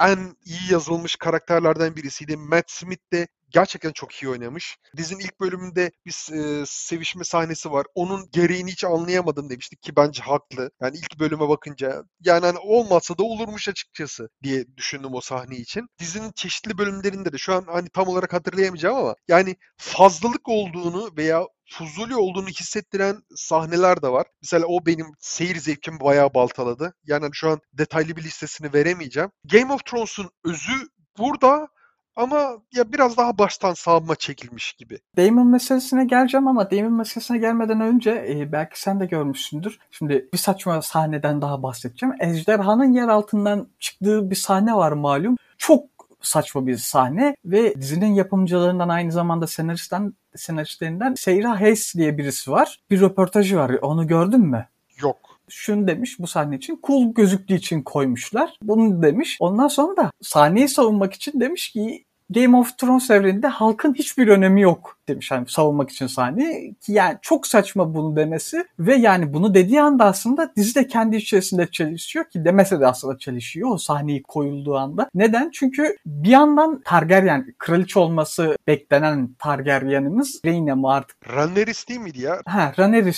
en 0.01 0.37
iyi 0.45 0.73
yazılmış 0.73 1.17
karakterlerden 1.17 1.97
birisiydi. 1.97 2.37
Matt 2.37 2.71
Smith 2.71 3.13
de 3.13 3.29
gerçekten 3.55 3.93
çok 3.93 4.15
iyi 4.15 4.29
oynamış. 4.29 4.77
Dizinin 4.97 5.21
ilk 5.21 5.41
bölümünde 5.41 5.91
bir 6.07 6.33
e, 6.33 6.65
sevişme 6.67 7.25
sahnesi 7.25 7.73
var. 7.73 7.87
Onun 7.95 8.29
gereğini 8.33 8.71
hiç 8.73 8.85
anlayamadım 8.85 9.51
demiştik 9.51 9.83
ki 9.83 9.97
bence 9.97 10.23
haklı. 10.23 10.71
Yani 10.81 10.97
ilk 10.97 11.21
bölüme 11.21 11.49
bakınca 11.49 12.05
yani 12.21 12.47
hani 12.47 12.59
olmazsa 12.59 13.19
da 13.19 13.23
olurmuş 13.23 13.69
açıkçası 13.69 14.29
diye 14.43 14.65
düşündüm 14.77 15.15
o 15.15 15.21
sahne 15.21 15.57
için. 15.57 15.87
Dizinin 15.99 16.33
çeşitli 16.33 16.79
bölümlerinde 16.79 17.33
de 17.33 17.39
şu 17.39 17.55
an 17.55 17.65
hani 17.69 17.89
tam 17.89 18.09
olarak 18.09 18.33
hatırlayamayacağım 18.33 18.97
ama 18.97 19.15
yani 19.29 19.57
fazlalık 19.77 20.49
olduğunu 20.49 21.11
veya 21.17 21.47
fuzuli 21.71 22.17
olduğunu 22.17 22.49
hissettiren 22.49 23.23
sahneler 23.37 24.03
de 24.03 24.09
var. 24.09 24.27
Mesela 24.43 24.67
o 24.67 24.87
benim 24.87 25.07
seyir 25.19 25.57
zevkimi 25.57 26.01
bayağı 26.01 26.35
baltaladı. 26.35 26.95
Yani 27.05 27.23
hani 27.23 27.35
şu 27.35 27.51
an 27.51 27.61
detaylı 27.73 28.17
bir 28.17 28.23
listesini 28.23 28.75
veremeyeceğim. 28.75 29.31
Game 29.45 29.73
of 29.73 29.85
Thrones'un 29.85 30.31
özü 30.45 30.89
burada 31.19 31.69
ama 32.17 32.59
ya 32.75 32.93
biraz 32.93 33.17
daha 33.17 33.39
baştan 33.39 33.75
savunma 33.75 34.17
çekilmiş 34.17 34.73
gibi. 34.73 34.99
Damon 35.17 35.47
meselesine 35.47 36.05
geleceğim 36.05 36.49
ama 36.49 36.71
Damon 36.71 36.93
meselesine 36.93 37.39
gelmeden 37.39 37.81
önce 37.81 38.27
e, 38.29 38.53
belki 38.53 38.81
sen 38.81 39.01
de 39.01 39.07
görmüşsündür. 39.07 39.79
Şimdi 39.91 40.29
bir 40.33 40.39
saçma 40.39 40.83
sahneden 40.83 41.43
daha 41.43 41.63
bahsedeceğim. 41.63 42.15
Ejderhanın 42.21 42.93
yer 42.93 43.09
altından 43.09 43.69
çıktığı 43.79 44.31
bir 44.31 44.37
sahne 44.37 44.75
var 44.75 44.93
malum. 44.93 45.37
Çok 45.59 45.85
saçma 46.21 46.67
bir 46.67 46.77
sahne 46.77 47.37
ve 47.45 47.75
dizinin 47.75 48.15
yapımcılarından 48.15 48.89
aynı 48.89 49.13
zamanda 49.13 49.47
senaristten 49.47 50.13
senaristlerinden 50.37 51.15
Seyra 51.15 51.61
Hayes 51.61 51.95
diye 51.95 52.19
birisi 52.19 52.51
var. 52.51 52.81
Bir 52.91 53.01
röportajı 53.01 53.57
var. 53.57 53.71
Onu 53.83 54.07
gördün 54.07 54.41
mü? 54.41 54.69
Yok 55.03 55.34
şunu 55.49 55.87
demiş 55.87 56.19
bu 56.19 56.27
sahne 56.27 56.57
için 56.57 56.81
cool 56.87 57.15
gözüktüğü 57.15 57.55
için 57.55 57.83
koymuşlar. 57.83 58.59
Bunu 58.63 59.03
demiş. 59.03 59.37
Ondan 59.41 59.69
sonra 59.69 59.97
da 59.97 60.11
sahneyi 60.23 60.69
savunmak 60.69 61.15
için 61.15 61.41
demiş 61.41 61.71
ki 61.71 62.05
Game 62.31 62.57
of 62.57 62.79
Thrones 62.79 63.11
evreninde 63.11 63.47
halkın 63.47 63.95
hiçbir 63.95 64.29
önemi 64.29 64.61
yok 64.61 64.99
demiş 65.09 65.31
hani 65.31 65.49
savunmak 65.49 65.91
için 65.91 66.07
sahne. 66.07 66.75
Ki 66.81 66.93
yani 66.93 67.19
çok 67.23 67.47
saçma 67.47 67.95
bunu 67.95 68.17
demesi 68.17 68.65
ve 68.79 68.95
yani 68.95 69.35
bunu 69.35 69.55
dediği 69.55 69.83
anda 69.83 70.05
aslında 70.05 70.53
dizi 70.57 70.75
de 70.75 70.87
kendi 70.87 71.17
içerisinde 71.17 71.67
çelişiyor 71.67 72.25
ki 72.25 72.45
demese 72.45 72.81
de 72.81 72.87
aslında 72.87 73.19
çelişiyor 73.19 73.71
o 73.71 73.79
sahneyi 73.79 74.23
koyulduğu 74.23 74.77
anda. 74.77 75.09
Neden? 75.15 75.51
Çünkü 75.51 75.97
bir 76.07 76.29
yandan 76.29 76.81
Targaryen 76.85 77.55
kraliçe 77.59 77.99
olması 77.99 78.57
beklenen 78.67 79.35
Targaryen'imiz 79.39 80.41
Rhaena 80.47 80.77
mı 80.77 80.93
artık? 80.93 81.17
Rhaenyra 81.29 81.73
değil 81.89 82.01
miydi 82.01 82.23
ya? 82.23 82.43
Ha 82.47 82.73
Rhaenyra. 82.79 83.13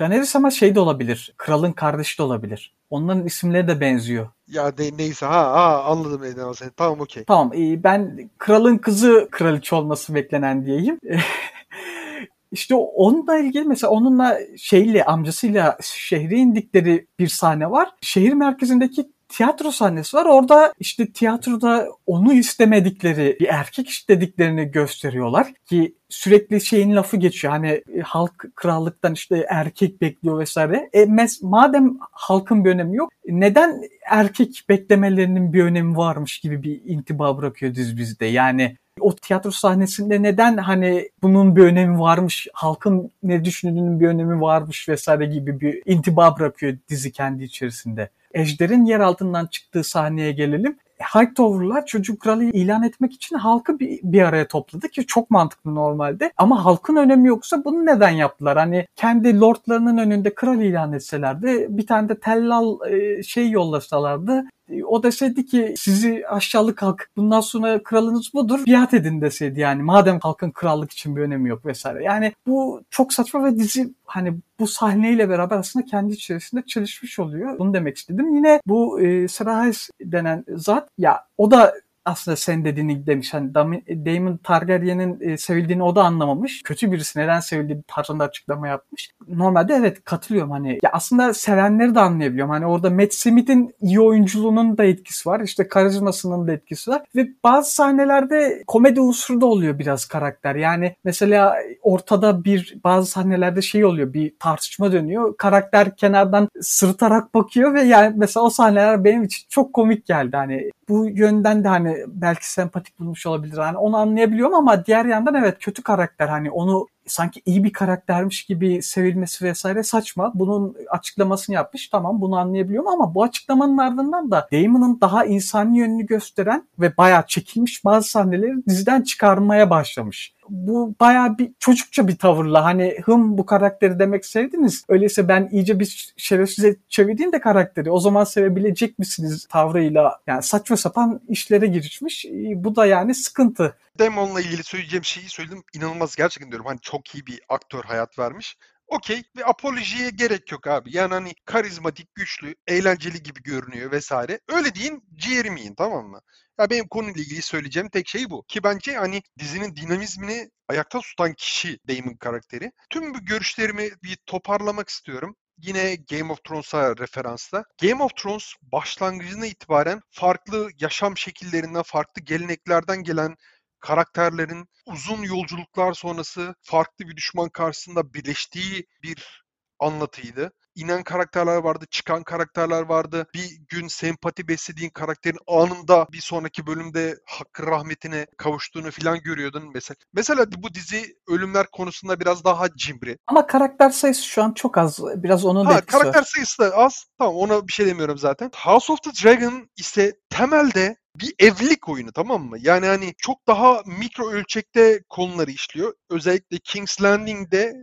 Rhaenyra 0.00 0.24
ama 0.34 0.50
şey 0.50 0.74
de 0.74 0.80
olabilir. 0.80 1.34
Kralın 1.36 1.72
kardeşi 1.72 2.18
de 2.18 2.22
olabilir. 2.22 2.74
Onların 2.92 3.26
isimleri 3.26 3.68
de 3.68 3.80
benziyor. 3.80 4.28
Ya 4.48 4.78
de, 4.78 4.90
neyse 4.98 5.26
ha, 5.26 5.52
ha 5.52 5.84
anladım 5.84 6.24
Eden 6.24 6.52
seni. 6.52 6.70
Tamam 6.70 7.00
okey. 7.00 7.24
Tamam 7.24 7.52
e, 7.54 7.84
ben 7.84 8.30
kralın 8.38 8.78
kızı 8.78 9.28
kraliçe 9.30 9.76
olması 9.76 10.14
beklenen 10.14 10.66
diyeyim. 10.66 10.98
İşte 12.52 12.74
onunla 12.74 13.38
ilgili 13.38 13.64
mesela 13.64 13.90
onunla 13.90 14.38
şeyle 14.56 15.04
amcasıyla 15.04 15.78
şehre 15.82 16.36
indikleri 16.36 17.06
bir 17.18 17.28
sahne 17.28 17.70
var. 17.70 17.88
Şehir 18.00 18.32
merkezindeki 18.32 19.10
tiyatro 19.32 19.70
sahnesi 19.70 20.16
var. 20.16 20.26
Orada 20.26 20.72
işte 20.78 21.12
tiyatroda 21.12 21.88
onu 22.06 22.32
istemedikleri 22.32 23.36
bir 23.40 23.48
erkek 23.48 23.88
istediklerini 23.88 24.70
gösteriyorlar 24.70 25.52
ki 25.66 25.94
sürekli 26.08 26.60
şeyin 26.60 26.96
lafı 26.96 27.16
geçiyor. 27.16 27.52
Hani 27.52 27.68
e, 27.68 28.00
halk 28.00 28.46
krallıktan 28.54 29.12
işte 29.12 29.46
erkek 29.48 30.00
bekliyor 30.00 30.38
vesaire. 30.38 30.90
E, 30.92 31.04
mes 31.04 31.42
madem 31.42 31.98
halkın 32.12 32.64
bir 32.64 32.70
önemi 32.70 32.96
yok 32.96 33.12
neden 33.26 33.82
erkek 34.10 34.64
beklemelerinin 34.68 35.52
bir 35.52 35.64
önemi 35.64 35.96
varmış 35.96 36.38
gibi 36.38 36.62
bir 36.62 36.80
intiba 36.84 37.38
bırakıyor 37.38 37.74
diz 37.74 37.96
bizde. 37.96 38.26
Yani 38.26 38.76
o 39.00 39.16
tiyatro 39.16 39.50
sahnesinde 39.50 40.22
neden 40.22 40.56
hani 40.56 41.08
bunun 41.22 41.56
bir 41.56 41.62
önemi 41.62 41.98
varmış, 41.98 42.48
halkın 42.52 43.10
ne 43.22 43.44
düşündüğünün 43.44 44.00
bir 44.00 44.08
önemi 44.08 44.40
varmış 44.40 44.88
vesaire 44.88 45.26
gibi 45.26 45.60
bir 45.60 45.82
intiba 45.86 46.38
bırakıyor 46.38 46.78
dizi 46.88 47.12
kendi 47.12 47.44
içerisinde. 47.44 48.10
Ejder'in 48.34 48.84
yer 48.84 49.00
altından 49.00 49.46
çıktığı 49.46 49.84
sahneye 49.84 50.32
gelelim. 50.32 50.76
Hightower'lar 51.14 51.86
çocuk 51.86 52.20
kralı 52.20 52.44
ilan 52.44 52.82
etmek 52.82 53.12
için 53.12 53.36
halkı 53.36 53.78
bir, 53.78 54.00
bir 54.02 54.22
araya 54.22 54.48
topladı 54.48 54.88
ki 54.88 55.06
çok 55.06 55.30
mantıklı 55.30 55.74
normalde. 55.74 56.32
Ama 56.36 56.64
halkın 56.64 56.96
önemi 56.96 57.28
yoksa 57.28 57.64
bunu 57.64 57.86
neden 57.86 58.10
yaptılar? 58.10 58.58
Hani 58.58 58.86
kendi 58.96 59.40
lordlarının 59.40 59.98
önünde 59.98 60.34
kral 60.34 60.60
ilan 60.60 60.92
etselerdi 60.92 61.66
bir 61.68 61.86
tane 61.86 62.08
de 62.08 62.20
tellal 62.20 62.90
e, 62.90 63.22
şey 63.22 63.50
yollasalardı 63.50 64.44
o 64.86 65.02
deseydi 65.02 65.46
ki 65.46 65.74
sizi 65.76 66.24
aşağılık 66.28 66.82
halk 66.82 67.08
bundan 67.16 67.40
sonra 67.40 67.82
kralınız 67.82 68.34
budur 68.34 68.60
biat 68.66 68.94
edin 68.94 69.20
deseydi 69.20 69.60
yani 69.60 69.82
madem 69.82 70.18
halkın 70.20 70.50
krallık 70.50 70.92
için 70.92 71.16
bir 71.16 71.20
önemi 71.20 71.48
yok 71.48 71.66
vesaire. 71.66 72.04
Yani 72.04 72.32
bu 72.46 72.82
çok 72.90 73.12
saçma 73.12 73.44
ve 73.44 73.58
dizi 73.58 73.94
hani 74.04 74.34
bu 74.60 74.66
sahneyle 74.66 75.28
beraber 75.28 75.56
aslında 75.56 75.86
kendi 75.86 76.12
içerisinde 76.12 76.62
çalışmış 76.66 77.18
oluyor. 77.18 77.58
Bunu 77.58 77.74
demek 77.74 77.96
istedim. 77.96 78.34
Yine 78.34 78.60
bu 78.66 79.00
e, 79.00 79.28
Serahes 79.28 79.90
denen 80.00 80.44
zat 80.48 80.88
ya 80.98 81.24
o 81.38 81.50
da 81.50 81.74
aslında 82.04 82.36
sen 82.36 82.64
dediğini 82.64 83.06
demiş. 83.06 83.34
Hani 83.34 83.54
Damon 83.54 84.36
Targaryen'in 84.36 85.20
e, 85.20 85.36
sevildiğini 85.36 85.82
o 85.82 85.96
da 85.96 86.02
anlamamış. 86.02 86.62
Kötü 86.62 86.92
birisi 86.92 87.18
neden 87.18 87.40
sevildiği 87.40 87.82
tarzında 87.86 88.24
açıklama 88.24 88.68
yapmış. 88.68 89.10
Normalde 89.28 89.74
evet 89.74 90.04
katılıyorum 90.04 90.50
hani. 90.50 90.78
Ya 90.82 90.90
aslında 90.92 91.34
sevenleri 91.34 91.94
de 91.94 92.00
anlayabiliyorum. 92.00 92.50
Hani 92.50 92.66
orada 92.66 92.90
Matt 92.90 93.14
Smith'in 93.14 93.74
iyi 93.80 94.00
oyunculuğunun 94.00 94.78
da 94.78 94.84
etkisi 94.84 95.28
var. 95.28 95.40
İşte 95.40 95.68
karizmasının 95.68 96.48
da 96.48 96.52
etkisi 96.52 96.90
var. 96.90 97.02
Ve 97.16 97.28
bazı 97.44 97.74
sahnelerde 97.74 98.62
komedi 98.66 99.00
unsuru 99.00 99.40
da 99.40 99.46
oluyor 99.46 99.78
biraz 99.78 100.04
karakter. 100.04 100.54
Yani 100.54 100.96
mesela 101.04 101.56
ortada 101.82 102.44
bir 102.44 102.76
bazı 102.84 103.10
sahnelerde 103.10 103.62
şey 103.62 103.84
oluyor. 103.84 104.12
Bir 104.12 104.34
tartışma 104.38 104.92
dönüyor. 104.92 105.36
Karakter 105.36 105.96
kenardan 105.96 106.48
sırıtarak 106.60 107.34
bakıyor 107.34 107.74
ve 107.74 107.82
yani 107.82 108.14
mesela 108.16 108.44
o 108.44 108.50
sahneler 108.50 109.04
benim 109.04 109.22
için 109.22 109.46
çok 109.48 109.72
komik 109.72 110.06
geldi. 110.06 110.36
Hani 110.36 110.70
bu 110.88 111.08
yönden 111.08 111.64
de 111.64 111.68
hani 111.68 111.91
belki 112.06 112.52
sempatik 112.52 112.98
bulmuş 112.98 113.26
olabilir. 113.26 113.58
Hani 113.58 113.78
onu 113.78 113.96
anlayabiliyorum 113.96 114.54
ama 114.54 114.86
diğer 114.86 115.04
yandan 115.04 115.34
evet 115.34 115.56
kötü 115.60 115.82
karakter 115.82 116.28
hani 116.28 116.50
onu 116.50 116.86
sanki 117.12 117.42
iyi 117.46 117.64
bir 117.64 117.72
karaktermiş 117.72 118.44
gibi 118.44 118.82
sevilmesi 118.82 119.44
vesaire 119.44 119.82
saçma. 119.82 120.32
Bunun 120.34 120.76
açıklamasını 120.90 121.54
yapmış. 121.54 121.88
Tamam 121.88 122.20
bunu 122.20 122.36
anlayabiliyorum 122.36 122.88
ama 122.88 123.14
bu 123.14 123.22
açıklamanın 123.22 123.78
ardından 123.78 124.30
da 124.30 124.48
Damon'ın 124.52 125.00
daha 125.00 125.24
insani 125.24 125.78
yönünü 125.78 126.06
gösteren 126.06 126.68
ve 126.78 126.96
bayağı 126.96 127.26
çekilmiş 127.26 127.84
bazı 127.84 128.08
sahneleri 128.08 128.66
diziden 128.68 129.02
çıkarmaya 129.02 129.70
başlamış. 129.70 130.34
Bu 130.48 130.94
bayağı 131.00 131.38
bir 131.38 131.52
çocukça 131.58 132.08
bir 132.08 132.18
tavırla 132.18 132.64
hani 132.64 132.96
hım 133.04 133.38
bu 133.38 133.46
karakteri 133.46 133.98
demek 133.98 134.26
sevdiniz. 134.26 134.84
Öyleyse 134.88 135.28
ben 135.28 135.48
iyice 135.52 135.80
bir 135.80 136.14
şerefsize 136.16 136.76
çevireyim 136.88 137.32
de 137.32 137.40
karakteri 137.40 137.90
o 137.90 138.00
zaman 138.00 138.24
sevebilecek 138.24 138.98
misiniz 138.98 139.46
tavrıyla 139.50 140.20
yani 140.26 140.42
saçma 140.42 140.76
sapan 140.76 141.20
işlere 141.28 141.66
girişmiş. 141.66 142.26
Bu 142.54 142.76
da 142.76 142.86
yani 142.86 143.14
sıkıntı. 143.14 143.74
Damon'la 143.98 144.40
ilgili 144.40 144.62
söyleyeceğim 144.62 145.04
şeyi 145.04 145.28
söyledim. 145.28 145.62
İnanılmaz 145.74 146.16
gerçekten 146.16 146.50
diyorum. 146.50 146.66
Hani 146.66 146.78
çok 146.80 147.01
iyi 147.14 147.26
bir 147.26 147.40
aktör 147.48 147.84
hayat 147.84 148.18
vermiş. 148.18 148.56
Okey 148.86 149.22
ve 149.36 149.44
apolojiye 149.44 150.10
gerek 150.10 150.52
yok 150.52 150.66
abi. 150.66 150.96
Yani 150.96 151.14
hani 151.14 151.34
karizmatik, 151.44 152.14
güçlü, 152.14 152.54
eğlenceli 152.66 153.22
gibi 153.22 153.42
görünüyor 153.42 153.92
vesaire. 153.92 154.40
Öyle 154.48 154.74
deyin, 154.74 155.04
ciğerimi 155.14 155.60
yiyin 155.60 155.74
tamam 155.74 156.06
mı? 156.06 156.20
Ya 156.58 156.70
benim 156.70 156.88
konuyla 156.88 157.22
ilgili 157.22 157.42
söyleyeceğim 157.42 157.88
tek 157.88 158.08
şey 158.08 158.30
bu. 158.30 158.44
Ki 158.48 158.62
bence 158.64 158.96
hani 158.96 159.22
dizinin 159.38 159.76
dinamizmini 159.76 160.50
ayakta 160.68 161.00
tutan 161.00 161.34
kişi 161.34 161.78
Damon 161.88 162.16
karakteri. 162.16 162.72
Tüm 162.90 163.14
bu 163.14 163.24
görüşlerimi 163.24 163.90
bir 164.02 164.16
toparlamak 164.26 164.88
istiyorum 164.88 165.36
yine 165.58 165.96
Game 166.10 166.32
of 166.32 166.44
Thrones'a 166.44 166.96
referansla. 166.96 167.64
Game 167.82 168.04
of 168.04 168.16
Thrones 168.16 168.54
başlangıcına 168.62 169.46
itibaren 169.46 170.00
farklı 170.10 170.70
yaşam 170.80 171.16
şekillerinden, 171.16 171.82
farklı 171.82 172.22
geleneklerden 172.22 173.02
gelen 173.02 173.36
karakterlerin 173.82 174.68
uzun 174.86 175.22
yolculuklar 175.22 175.92
sonrası 175.92 176.54
farklı 176.62 177.08
bir 177.08 177.16
düşman 177.16 177.48
karşısında 177.48 178.14
birleştiği 178.14 178.86
bir 179.02 179.44
anlatıydı. 179.78 180.52
İnen 180.74 181.02
karakterler 181.02 181.56
vardı, 181.56 181.84
çıkan 181.90 182.22
karakterler 182.22 182.82
vardı. 182.82 183.26
Bir 183.34 183.50
gün 183.68 183.88
sempati 183.88 184.48
beslediğin 184.48 184.90
karakterin 184.90 185.38
anında 185.46 186.06
bir 186.12 186.20
sonraki 186.20 186.66
bölümde 186.66 187.16
hakkı 187.26 187.66
rahmetine 187.66 188.26
kavuştuğunu 188.38 188.90
filan 188.90 189.18
görüyordun 189.20 189.70
mesela. 189.74 189.96
Mesela 190.12 190.46
bu 190.56 190.74
dizi 190.74 191.16
ölümler 191.28 191.66
konusunda 191.72 192.20
biraz 192.20 192.44
daha 192.44 192.66
cimri. 192.76 193.18
Ama 193.26 193.46
karakter 193.46 193.90
sayısı 193.90 194.24
şu 194.24 194.42
an 194.42 194.52
çok 194.52 194.78
az. 194.78 195.00
Biraz 195.16 195.44
onun 195.44 195.68
da 195.68 195.78
etkisi 195.78 195.98
Karakter 195.98 196.22
sayısı 196.22 196.62
da 196.62 196.76
az. 196.76 197.04
Tamam 197.18 197.34
ona 197.34 197.68
bir 197.68 197.72
şey 197.72 197.86
demiyorum 197.86 198.18
zaten. 198.18 198.50
House 198.56 198.92
of 198.92 199.02
the 199.02 199.10
Dragon 199.10 199.68
ise 199.76 200.12
temelde 200.30 200.96
bir 201.20 201.34
evlilik 201.38 201.88
oyunu 201.88 202.12
tamam 202.12 202.44
mı? 202.44 202.56
Yani 202.60 202.86
hani 202.86 203.14
çok 203.18 203.46
daha 203.46 203.82
mikro 203.86 204.30
ölçekte 204.30 205.02
konuları 205.08 205.50
işliyor. 205.50 205.94
Özellikle 206.10 206.58
King's 206.58 207.02
Landing'de 207.02 207.74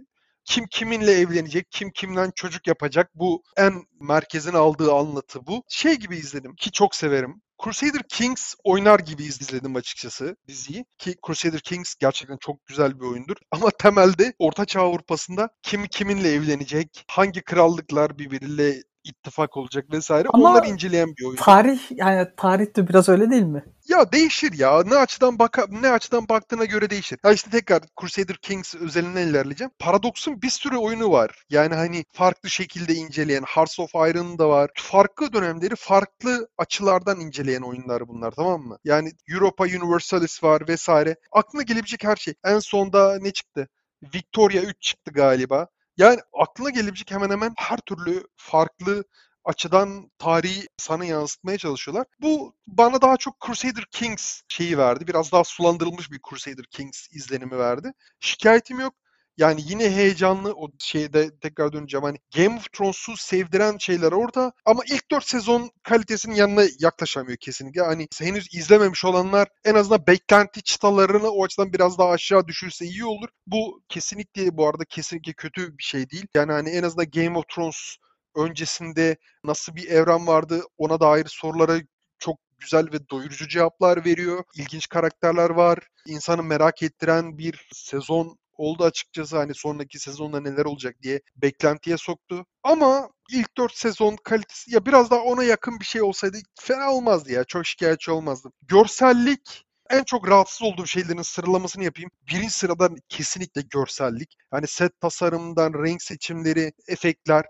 kim 0.45 0.67
kiminle 0.67 1.11
evlenecek, 1.11 1.71
kim 1.71 1.91
kimden 1.91 2.31
çocuk 2.35 2.67
yapacak 2.67 3.11
bu 3.15 3.43
en 3.57 3.73
merkezin 4.01 4.53
aldığı 4.53 4.93
anlatı 4.93 5.47
bu. 5.47 5.63
Şey 5.69 5.95
gibi 5.95 6.17
izledim 6.17 6.55
ki 6.55 6.71
çok 6.71 6.95
severim. 6.95 7.41
Crusader 7.63 8.01
Kings 8.09 8.55
oynar 8.63 8.99
gibi 8.99 9.23
izledim 9.23 9.75
açıkçası 9.75 10.35
diziyi. 10.47 10.85
Ki 10.97 11.15
Crusader 11.27 11.59
Kings 11.59 11.95
gerçekten 11.95 12.37
çok 12.37 12.65
güzel 12.65 12.99
bir 12.99 13.05
oyundur. 13.05 13.35
Ama 13.51 13.69
temelde 13.79 14.33
Orta 14.39 14.65
Çağ 14.65 14.81
Avrupa'sında 14.81 15.49
kim 15.63 15.87
kiminle 15.87 16.31
evlenecek, 16.31 17.05
hangi 17.11 17.41
krallıklar 17.41 18.19
birbiriyle 18.19 18.83
ittifak 19.03 19.57
olacak 19.57 19.85
vesaire. 19.91 20.27
Ama 20.33 20.49
Onları 20.49 20.67
inceleyen 20.67 21.15
bir 21.17 21.25
oyun. 21.25 21.38
Tarih 21.38 21.79
yani 21.91 22.27
tarih 22.38 22.75
de 22.75 22.88
biraz 22.88 23.09
öyle 23.09 23.29
değil 23.29 23.43
mi? 23.43 23.63
Ya 23.88 24.12
değişir 24.12 24.53
ya. 24.53 24.83
Ne 24.83 24.95
açıdan 24.95 25.39
baka 25.39 25.65
ne 25.69 25.89
açıdan 25.89 26.29
baktığına 26.29 26.65
göre 26.65 26.89
değişir. 26.89 27.19
Ya 27.25 27.31
işte 27.31 27.51
tekrar 27.51 27.81
Crusader 28.01 28.35
Kings 28.38 28.75
özelinden 28.75 29.27
ilerleyeceğim. 29.27 29.71
Paradox'un 29.79 30.41
bir 30.41 30.49
sürü 30.49 30.77
oyunu 30.77 31.12
var. 31.12 31.45
Yani 31.49 31.75
hani 31.75 32.05
farklı 32.13 32.49
şekilde 32.49 32.93
inceleyen 32.93 33.43
Hearts 33.43 33.79
of 33.79 33.95
Iron'ın 33.95 34.38
da 34.38 34.49
var. 34.49 34.69
Farklı 34.75 35.33
dönemleri 35.33 35.75
farklı 35.75 36.47
açılardan 36.57 37.19
inceleyen 37.19 37.62
oyunlar 37.62 38.07
bunlar 38.07 38.31
tamam 38.31 38.62
mı? 38.62 38.77
Yani 38.83 39.12
Europa 39.27 39.63
Universalis 39.63 40.43
var 40.43 40.67
vesaire. 40.67 41.15
Aklına 41.31 41.63
gelebilecek 41.63 42.03
her 42.03 42.15
şey. 42.15 42.33
En 42.45 42.59
sonda 42.59 43.19
ne 43.21 43.31
çıktı? 43.31 43.67
Victoria 44.15 44.62
3 44.62 44.81
çıktı 44.81 45.12
galiba. 45.12 45.67
Yani 45.99 46.19
aklına 46.33 46.69
gelebilecek 46.69 47.12
hemen 47.12 47.29
hemen 47.29 47.53
her 47.57 47.77
türlü 47.77 48.23
farklı 48.35 49.03
açıdan 49.45 50.12
tarihi 50.19 50.67
sana 50.77 51.05
yansıtmaya 51.05 51.57
çalışıyorlar. 51.57 52.07
Bu 52.21 52.53
bana 52.67 53.01
daha 53.01 53.17
çok 53.17 53.35
Crusader 53.45 53.85
Kings 53.91 54.41
şeyi 54.47 54.77
verdi. 54.77 55.07
Biraz 55.07 55.31
daha 55.31 55.43
sulandırılmış 55.43 56.12
bir 56.12 56.19
Crusader 56.29 56.65
Kings 56.71 57.07
izlenimi 57.12 57.57
verdi. 57.57 57.91
Şikayetim 58.19 58.79
yok. 58.79 58.93
Yani 59.39 59.62
yine 59.65 59.95
heyecanlı 59.95 60.54
o 60.54 60.69
şeyde 60.80 61.39
tekrar 61.41 61.73
döneceğim. 61.73 62.04
Hani 62.04 62.17
Game 62.36 62.56
of 62.56 62.71
Thrones'u 62.73 63.17
sevdiren 63.17 63.78
şeyler 63.78 64.12
orada 64.12 64.52
ama 64.65 64.82
ilk 64.91 65.12
4 65.12 65.25
sezon 65.25 65.71
kalitesinin 65.84 66.36
yanına 66.36 66.63
yaklaşamıyor 66.80 67.38
kesinlikle. 67.38 67.82
Hani 67.82 68.08
henüz 68.19 68.54
izlememiş 68.54 69.06
olanlar 69.06 69.47
en 69.65 69.75
azından 69.75 70.08
beklenti 70.08 70.63
çıtalarını 70.63 71.30
o 71.32 71.43
açıdan 71.43 71.73
biraz 71.73 71.97
daha 71.97 72.10
aşağı 72.10 72.47
düşürse 72.47 72.86
iyi 72.86 73.06
olur. 73.06 73.30
Bu 73.47 73.82
kesinlikle 73.89 74.58
bu 74.58 74.67
arada 74.67 74.86
kesinlikle 74.86 75.34
kötü 75.34 75.78
bir 75.78 75.84
şey 75.84 76.10
değil. 76.10 76.28
Yani 76.36 76.52
hani 76.52 76.69
en 76.69 76.84
azından 76.84 77.10
Game 77.10 77.38
of 77.38 77.45
Thrones 77.56 77.95
öncesinde 78.36 79.17
nasıl 79.43 79.75
bir 79.75 79.88
evren 79.89 80.28
vardı 80.28 80.62
ona 80.78 80.99
dair 80.99 81.25
sorulara 81.25 81.80
çok 82.19 82.38
güzel 82.60 82.86
ve 82.93 83.10
doyurucu 83.10 83.47
cevaplar 83.47 84.06
veriyor. 84.06 84.43
İlginç 84.56 84.89
karakterler 84.89 85.49
var. 85.49 85.80
İnsanı 86.08 86.43
merak 86.43 86.84
ettiren 86.84 87.38
bir 87.38 87.69
sezon 87.73 88.38
oldu 88.60 88.84
açıkçası 88.84 89.38
hani 89.38 89.56
sonraki 89.56 90.00
sezonda 90.00 90.41
neler 90.41 90.65
olacak 90.65 90.95
diye 91.02 91.22
beklentiye 91.36 91.98
soktu. 91.98 92.45
Ama 92.63 93.10
ilk 93.32 93.58
4 93.58 93.76
sezon 93.76 94.17
kalitesi 94.24 94.74
ya 94.76 94.86
biraz 94.86 95.12
daha 95.12 95.19
ona 95.19 95.43
yakın 95.43 95.80
bir 95.80 95.86
şey 95.86 96.02
olsaydı 96.02 96.38
fena 96.62 96.91
olmazdı 96.91 97.32
ya. 97.32 97.43
Çok 97.43 97.65
şikayetçi 97.65 98.12
olmazdım. 98.12 98.52
Görsellik 98.62 99.65
en 99.89 100.04
çok 100.04 100.28
rahatsız 100.30 100.62
olduğum 100.62 100.86
şeylerin 100.88 101.22
sıralamasını 101.22 101.84
yapayım. 101.84 102.12
Birinci 102.28 102.50
sırada 102.50 102.89
kesinlikle 103.10 103.62
görsellik. 103.62 104.36
Hani 104.52 104.67
set 104.67 105.00
tasarımından 105.02 105.74
renk 105.84 106.02
seçimleri, 106.02 106.72
efektler 106.88 107.45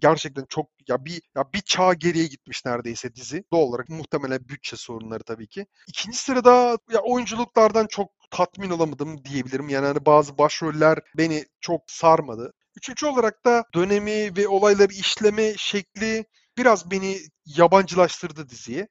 gerçekten 0.00 0.44
çok 0.48 0.66
ya 0.88 1.04
bir 1.04 1.22
ya 1.36 1.44
bir 1.54 1.60
çağ 1.60 1.94
geriye 1.94 2.26
gitmiş 2.26 2.64
neredeyse 2.64 3.14
dizi. 3.14 3.44
Doğal 3.52 3.62
olarak 3.62 3.88
muhtemelen 3.88 4.48
bütçe 4.48 4.76
sorunları 4.76 5.22
tabii 5.24 5.46
ki. 5.46 5.66
İkinci 5.88 6.18
sırada 6.18 6.78
ya 6.92 7.00
oyunculuklardan 7.00 7.86
çok 7.86 8.10
tatmin 8.34 8.70
olamadım 8.70 9.24
diyebilirim. 9.24 9.68
Yani 9.68 9.86
hani 9.86 10.06
bazı 10.06 10.38
başroller 10.38 10.98
beni 11.18 11.44
çok 11.60 11.82
sarmadı. 11.86 12.52
Üçüncü 12.76 13.06
olarak 13.06 13.44
da 13.44 13.64
dönemi 13.74 14.36
ve 14.36 14.48
olayları 14.48 14.92
işleme 14.92 15.54
şekli 15.56 16.24
biraz 16.58 16.90
beni 16.90 17.18
yabancılaştırdı 17.46 18.48
diziye. 18.48 18.88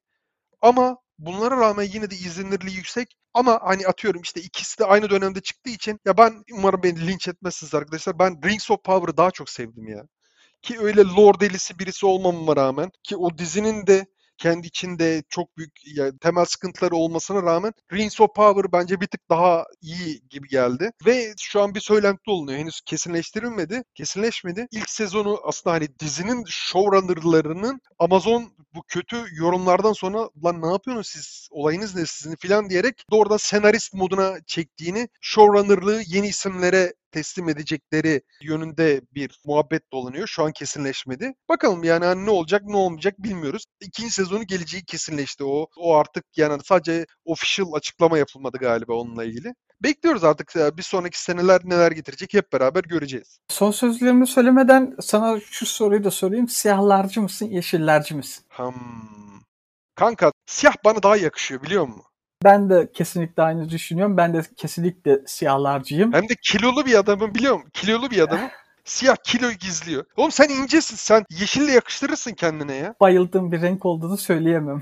Ama 0.61 0.97
bunlara 1.19 1.57
rağmen 1.57 1.83
yine 1.93 2.11
de 2.11 2.15
izlenirliği 2.15 2.75
yüksek. 2.75 3.17
Ama 3.33 3.59
hani 3.63 3.87
atıyorum 3.87 4.21
işte 4.21 4.41
ikisi 4.41 4.79
de 4.79 4.85
aynı 4.85 5.09
dönemde 5.09 5.41
çıktığı 5.41 5.69
için 5.69 5.99
ya 6.05 6.17
ben 6.17 6.43
umarım 6.53 6.83
beni 6.83 7.07
linç 7.07 7.27
etmezsiniz 7.27 7.75
arkadaşlar. 7.75 8.19
Ben 8.19 8.43
Rings 8.43 8.71
of 8.71 8.83
Power'ı 8.83 9.17
daha 9.17 9.31
çok 9.31 9.49
sevdim 9.49 9.87
ya. 9.87 10.03
Ki 10.61 10.79
öyle 10.79 11.01
lore 11.01 11.39
delisi 11.39 11.79
birisi 11.79 12.05
olmamama 12.05 12.55
rağmen 12.55 12.91
ki 13.03 13.17
o 13.17 13.37
dizinin 13.37 13.87
de 13.87 14.05
kendi 14.43 14.67
içinde 14.67 15.23
çok 15.29 15.57
büyük 15.57 15.71
yani 15.85 16.19
temel 16.19 16.45
sıkıntıları 16.45 16.95
olmasına 16.95 17.43
rağmen 17.43 17.73
Rings 17.93 18.21
of 18.21 18.35
Power 18.35 18.71
bence 18.71 19.01
bir 19.01 19.07
tık 19.07 19.29
daha 19.29 19.65
iyi 19.81 20.21
gibi 20.29 20.47
geldi. 20.47 20.91
Ve 21.05 21.33
şu 21.39 21.61
an 21.61 21.75
bir 21.75 21.79
söylenti 21.79 22.31
olunuyor. 22.31 22.59
Henüz 22.59 22.81
kesinleştirilmedi. 22.81 23.83
Kesinleşmedi. 23.95 24.67
İlk 24.71 24.89
sezonu 24.89 25.39
aslında 25.43 25.75
hani 25.75 25.99
dizinin 25.99 26.43
showrunnerlarının 26.47 27.81
Amazon 27.99 28.53
bu 28.75 28.83
kötü 28.87 29.25
yorumlardan 29.31 29.93
sonra 29.93 30.29
lan 30.43 30.61
ne 30.61 30.67
yapıyorsunuz 30.71 31.07
siz 31.07 31.47
olayınız 31.51 31.95
ne 31.95 32.05
sizin 32.05 32.35
filan 32.35 32.69
diyerek 32.69 33.03
doğrudan 33.11 33.37
senarist 33.37 33.93
moduna 33.93 34.37
çektiğini 34.47 35.07
showrunnerlığı 35.21 36.01
yeni 36.07 36.27
isimlere 36.27 36.93
teslim 37.13 37.49
edecekleri 37.49 38.21
yönünde 38.41 39.01
bir 39.11 39.39
muhabbet 39.45 39.91
dolanıyor. 39.91 40.27
Şu 40.27 40.43
an 40.43 40.51
kesinleşmedi. 40.51 41.33
Bakalım 41.49 41.83
yani 41.83 42.05
hani 42.05 42.25
ne 42.25 42.29
olacak 42.29 42.61
ne 42.65 42.77
olmayacak 42.77 43.13
bilmiyoruz. 43.23 43.65
İkinci 43.81 44.11
sezonu 44.11 44.43
geleceği 44.43 44.85
kesinleşti 44.85 45.43
o. 45.43 45.67
O 45.77 45.95
artık 45.95 46.25
yani 46.37 46.61
sadece 46.65 47.05
official 47.25 47.73
açıklama 47.73 48.17
yapılmadı 48.17 48.57
galiba 48.57 48.93
onunla 48.93 49.23
ilgili. 49.23 49.53
Bekliyoruz 49.83 50.23
artık 50.23 50.55
bir 50.77 50.83
sonraki 50.83 51.21
seneler 51.21 51.61
neler 51.63 51.91
getirecek 51.91 52.33
hep 52.33 52.53
beraber 52.53 52.83
göreceğiz. 52.83 53.39
Son 53.47 53.71
sözlerimi 53.71 54.27
söylemeden 54.27 54.95
sana 55.01 55.39
şu 55.39 55.65
soruyu 55.65 56.03
da 56.03 56.11
sorayım. 56.11 56.47
Siyahlarcı 56.47 57.21
mısın, 57.21 57.45
yeşillerci 57.45 58.15
misin? 58.15 58.45
Hmm. 58.49 58.73
Kanka 59.95 60.31
siyah 60.45 60.73
bana 60.85 61.03
daha 61.03 61.17
yakışıyor 61.17 61.63
biliyor 61.63 61.87
musun? 61.87 62.12
Ben 62.43 62.69
de 62.69 62.91
kesinlikle 62.93 63.43
aynı 63.43 63.69
düşünüyorum. 63.69 64.17
Ben 64.17 64.33
de 64.33 64.41
kesinlikle 64.55 65.19
siyahlarcıyım. 65.25 66.13
Hem 66.13 66.29
de 66.29 66.33
kilolu 66.41 66.85
bir 66.85 66.95
adamım 66.95 67.35
biliyor 67.35 67.55
musun? 67.55 67.69
Kilolu 67.73 68.11
bir 68.11 68.19
adamım. 68.19 68.49
Siyah 68.85 69.15
kilo 69.23 69.51
gizliyor. 69.51 70.05
Oğlum 70.17 70.31
sen 70.31 70.49
incesin. 70.49 70.95
Sen 70.95 71.25
yeşille 71.29 71.71
yakıştırırsın 71.71 72.31
kendine 72.31 72.75
ya. 72.75 72.95
Bayıldığım 73.01 73.51
bir 73.51 73.61
renk 73.61 73.85
olduğunu 73.85 74.17
söyleyemem. 74.17 74.81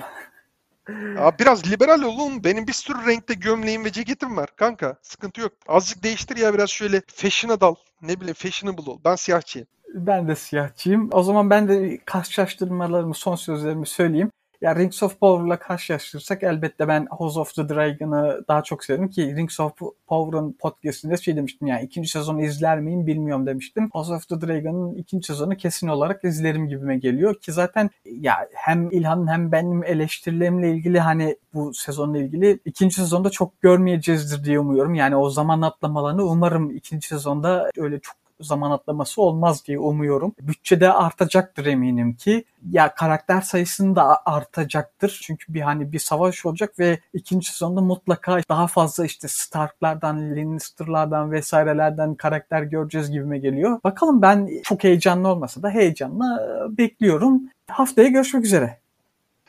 Abi 1.17 1.39
biraz 1.39 1.71
liberal 1.71 2.01
olun. 2.01 2.43
Benim 2.43 2.67
bir 2.67 2.73
sürü 2.73 3.07
renkte 3.07 3.33
gömleğim 3.33 3.85
ve 3.85 3.91
ceketim 3.91 4.37
var 4.37 4.49
kanka. 4.55 4.95
Sıkıntı 5.01 5.41
yok. 5.41 5.51
Azıcık 5.67 6.03
değiştir 6.03 6.37
ya 6.37 6.53
biraz 6.53 6.69
şöyle 6.69 7.01
fashion'a 7.07 7.61
dal. 7.61 7.75
Ne 8.01 8.19
bileyim 8.19 8.33
fashionable 8.33 8.91
ol. 8.91 8.99
Ben 9.05 9.15
siyahçıyım. 9.15 9.67
Ben 9.93 10.27
de 10.27 10.35
siyahçıyım. 10.35 11.09
O 11.11 11.23
zaman 11.23 11.49
ben 11.49 11.67
de 11.67 11.97
karşılaştırmalarımı, 12.05 13.15
son 13.15 13.35
sözlerimi 13.35 13.87
söyleyeyim. 13.87 14.31
Ya 14.61 14.75
Rings 14.75 15.03
of 15.03 15.19
Power'la 15.19 15.59
karşılaştırırsak 15.59 16.43
elbette 16.43 16.87
ben 16.87 17.07
House 17.09 17.39
of 17.39 17.55
the 17.55 17.69
Dragon'ı 17.69 18.45
daha 18.47 18.63
çok 18.63 18.83
severim 18.83 19.09
ki 19.09 19.35
Rings 19.35 19.59
of 19.59 19.73
Power'ın 20.07 20.53
podcastinde 20.59 21.17
şey 21.17 21.35
demiştim 21.35 21.67
yani 21.67 21.85
ikinci 21.85 22.09
sezonu 22.09 22.41
izler 22.43 22.79
miyim 22.79 23.07
bilmiyorum 23.07 23.47
demiştim. 23.47 23.89
House 23.93 24.13
of 24.13 24.27
the 24.27 24.41
Dragon'ın 24.41 24.95
ikinci 24.95 25.27
sezonu 25.27 25.57
kesin 25.57 25.87
olarak 25.87 26.23
izlerim 26.23 26.67
gibime 26.67 26.97
geliyor 26.97 27.35
ki 27.35 27.51
zaten 27.51 27.89
ya 28.05 28.47
hem 28.53 28.91
İlhan'ın 28.91 29.27
hem 29.27 29.51
benim 29.51 29.83
eleştirilerimle 29.83 30.71
ilgili 30.71 30.99
hani 30.99 31.37
bu 31.53 31.73
sezonla 31.73 32.17
ilgili 32.17 32.59
ikinci 32.65 32.95
sezonda 32.95 33.29
çok 33.29 33.61
görmeyeceğizdir 33.61 34.43
diye 34.43 34.59
umuyorum. 34.59 34.93
Yani 34.93 35.15
o 35.15 35.29
zaman 35.29 35.61
atlamalarını 35.61 36.23
umarım 36.23 36.71
ikinci 36.71 37.07
sezonda 37.07 37.69
öyle 37.77 37.99
çok 37.99 38.20
zaman 38.41 38.71
atlaması 38.71 39.21
olmaz 39.21 39.65
diye 39.67 39.79
umuyorum. 39.79 40.33
Bütçede 40.41 40.93
artacaktır 40.93 41.65
eminim 41.65 42.13
ki. 42.13 42.45
Ya 42.71 42.95
karakter 42.95 43.41
sayısını 43.41 43.95
da 43.95 44.21
artacaktır. 44.25 45.19
Çünkü 45.23 45.53
bir 45.53 45.61
hani 45.61 45.91
bir 45.91 45.99
savaş 45.99 46.45
olacak 46.45 46.79
ve 46.79 46.99
ikinci 47.13 47.51
sezonda 47.51 47.81
mutlaka 47.81 48.39
daha 48.49 48.67
fazla 48.67 49.05
işte 49.05 49.27
Stark'lardan, 49.27 50.35
Lannister'lardan 50.35 51.31
vesairelerden 51.31 52.15
karakter 52.15 52.63
göreceğiz 52.63 53.11
gibime 53.11 53.37
geliyor. 53.37 53.79
Bakalım 53.83 54.21
ben 54.21 54.49
çok 54.63 54.83
heyecanlı 54.83 55.27
olmasa 55.27 55.63
da 55.63 55.69
heyecanla 55.69 56.47
bekliyorum. 56.77 57.41
Haftaya 57.67 58.07
görüşmek 58.07 58.45
üzere. 58.45 58.81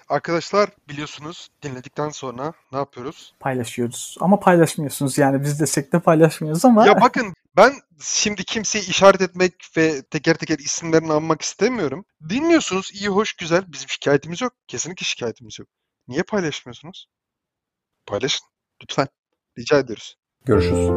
Arkadaşlar 0.09 0.71
biliyorsunuz 0.89 1.49
dinledikten 1.63 2.09
sonra 2.09 2.53
ne 2.73 2.79
yapıyoruz? 2.79 3.35
Paylaşıyoruz. 3.41 4.17
Ama 4.21 4.41
paylaşmıyorsunuz 4.41 5.19
yani 5.19 5.43
biz 5.43 5.61
desek 5.61 5.93
de 5.93 6.01
paylaşmıyoruz 6.01 6.65
ama. 6.65 6.87
Ya 6.87 7.01
bakın 7.01 7.35
ben 7.57 7.73
şimdi 8.03 8.45
kimseyi 8.45 8.89
işaret 8.89 9.21
etmek 9.21 9.55
ve 9.77 10.03
teker 10.03 10.35
teker 10.35 10.59
isimlerini 10.59 11.13
anmak 11.13 11.43
istemiyorum. 11.43 12.05
Dinliyorsunuz 12.29 12.91
iyi 12.95 13.09
hoş 13.09 13.33
güzel 13.33 13.73
bizim 13.73 13.89
şikayetimiz 13.89 14.41
yok. 14.41 14.53
Kesinlikle 14.67 15.05
şikayetimiz 15.05 15.59
yok. 15.59 15.69
Niye 16.09 16.23
paylaşmıyorsunuz? 16.23 17.07
Paylaşın 18.07 18.47
lütfen. 18.83 19.09
Rica 19.59 19.79
ediyoruz. 19.79 20.17
Görüşürüz. 20.45 20.89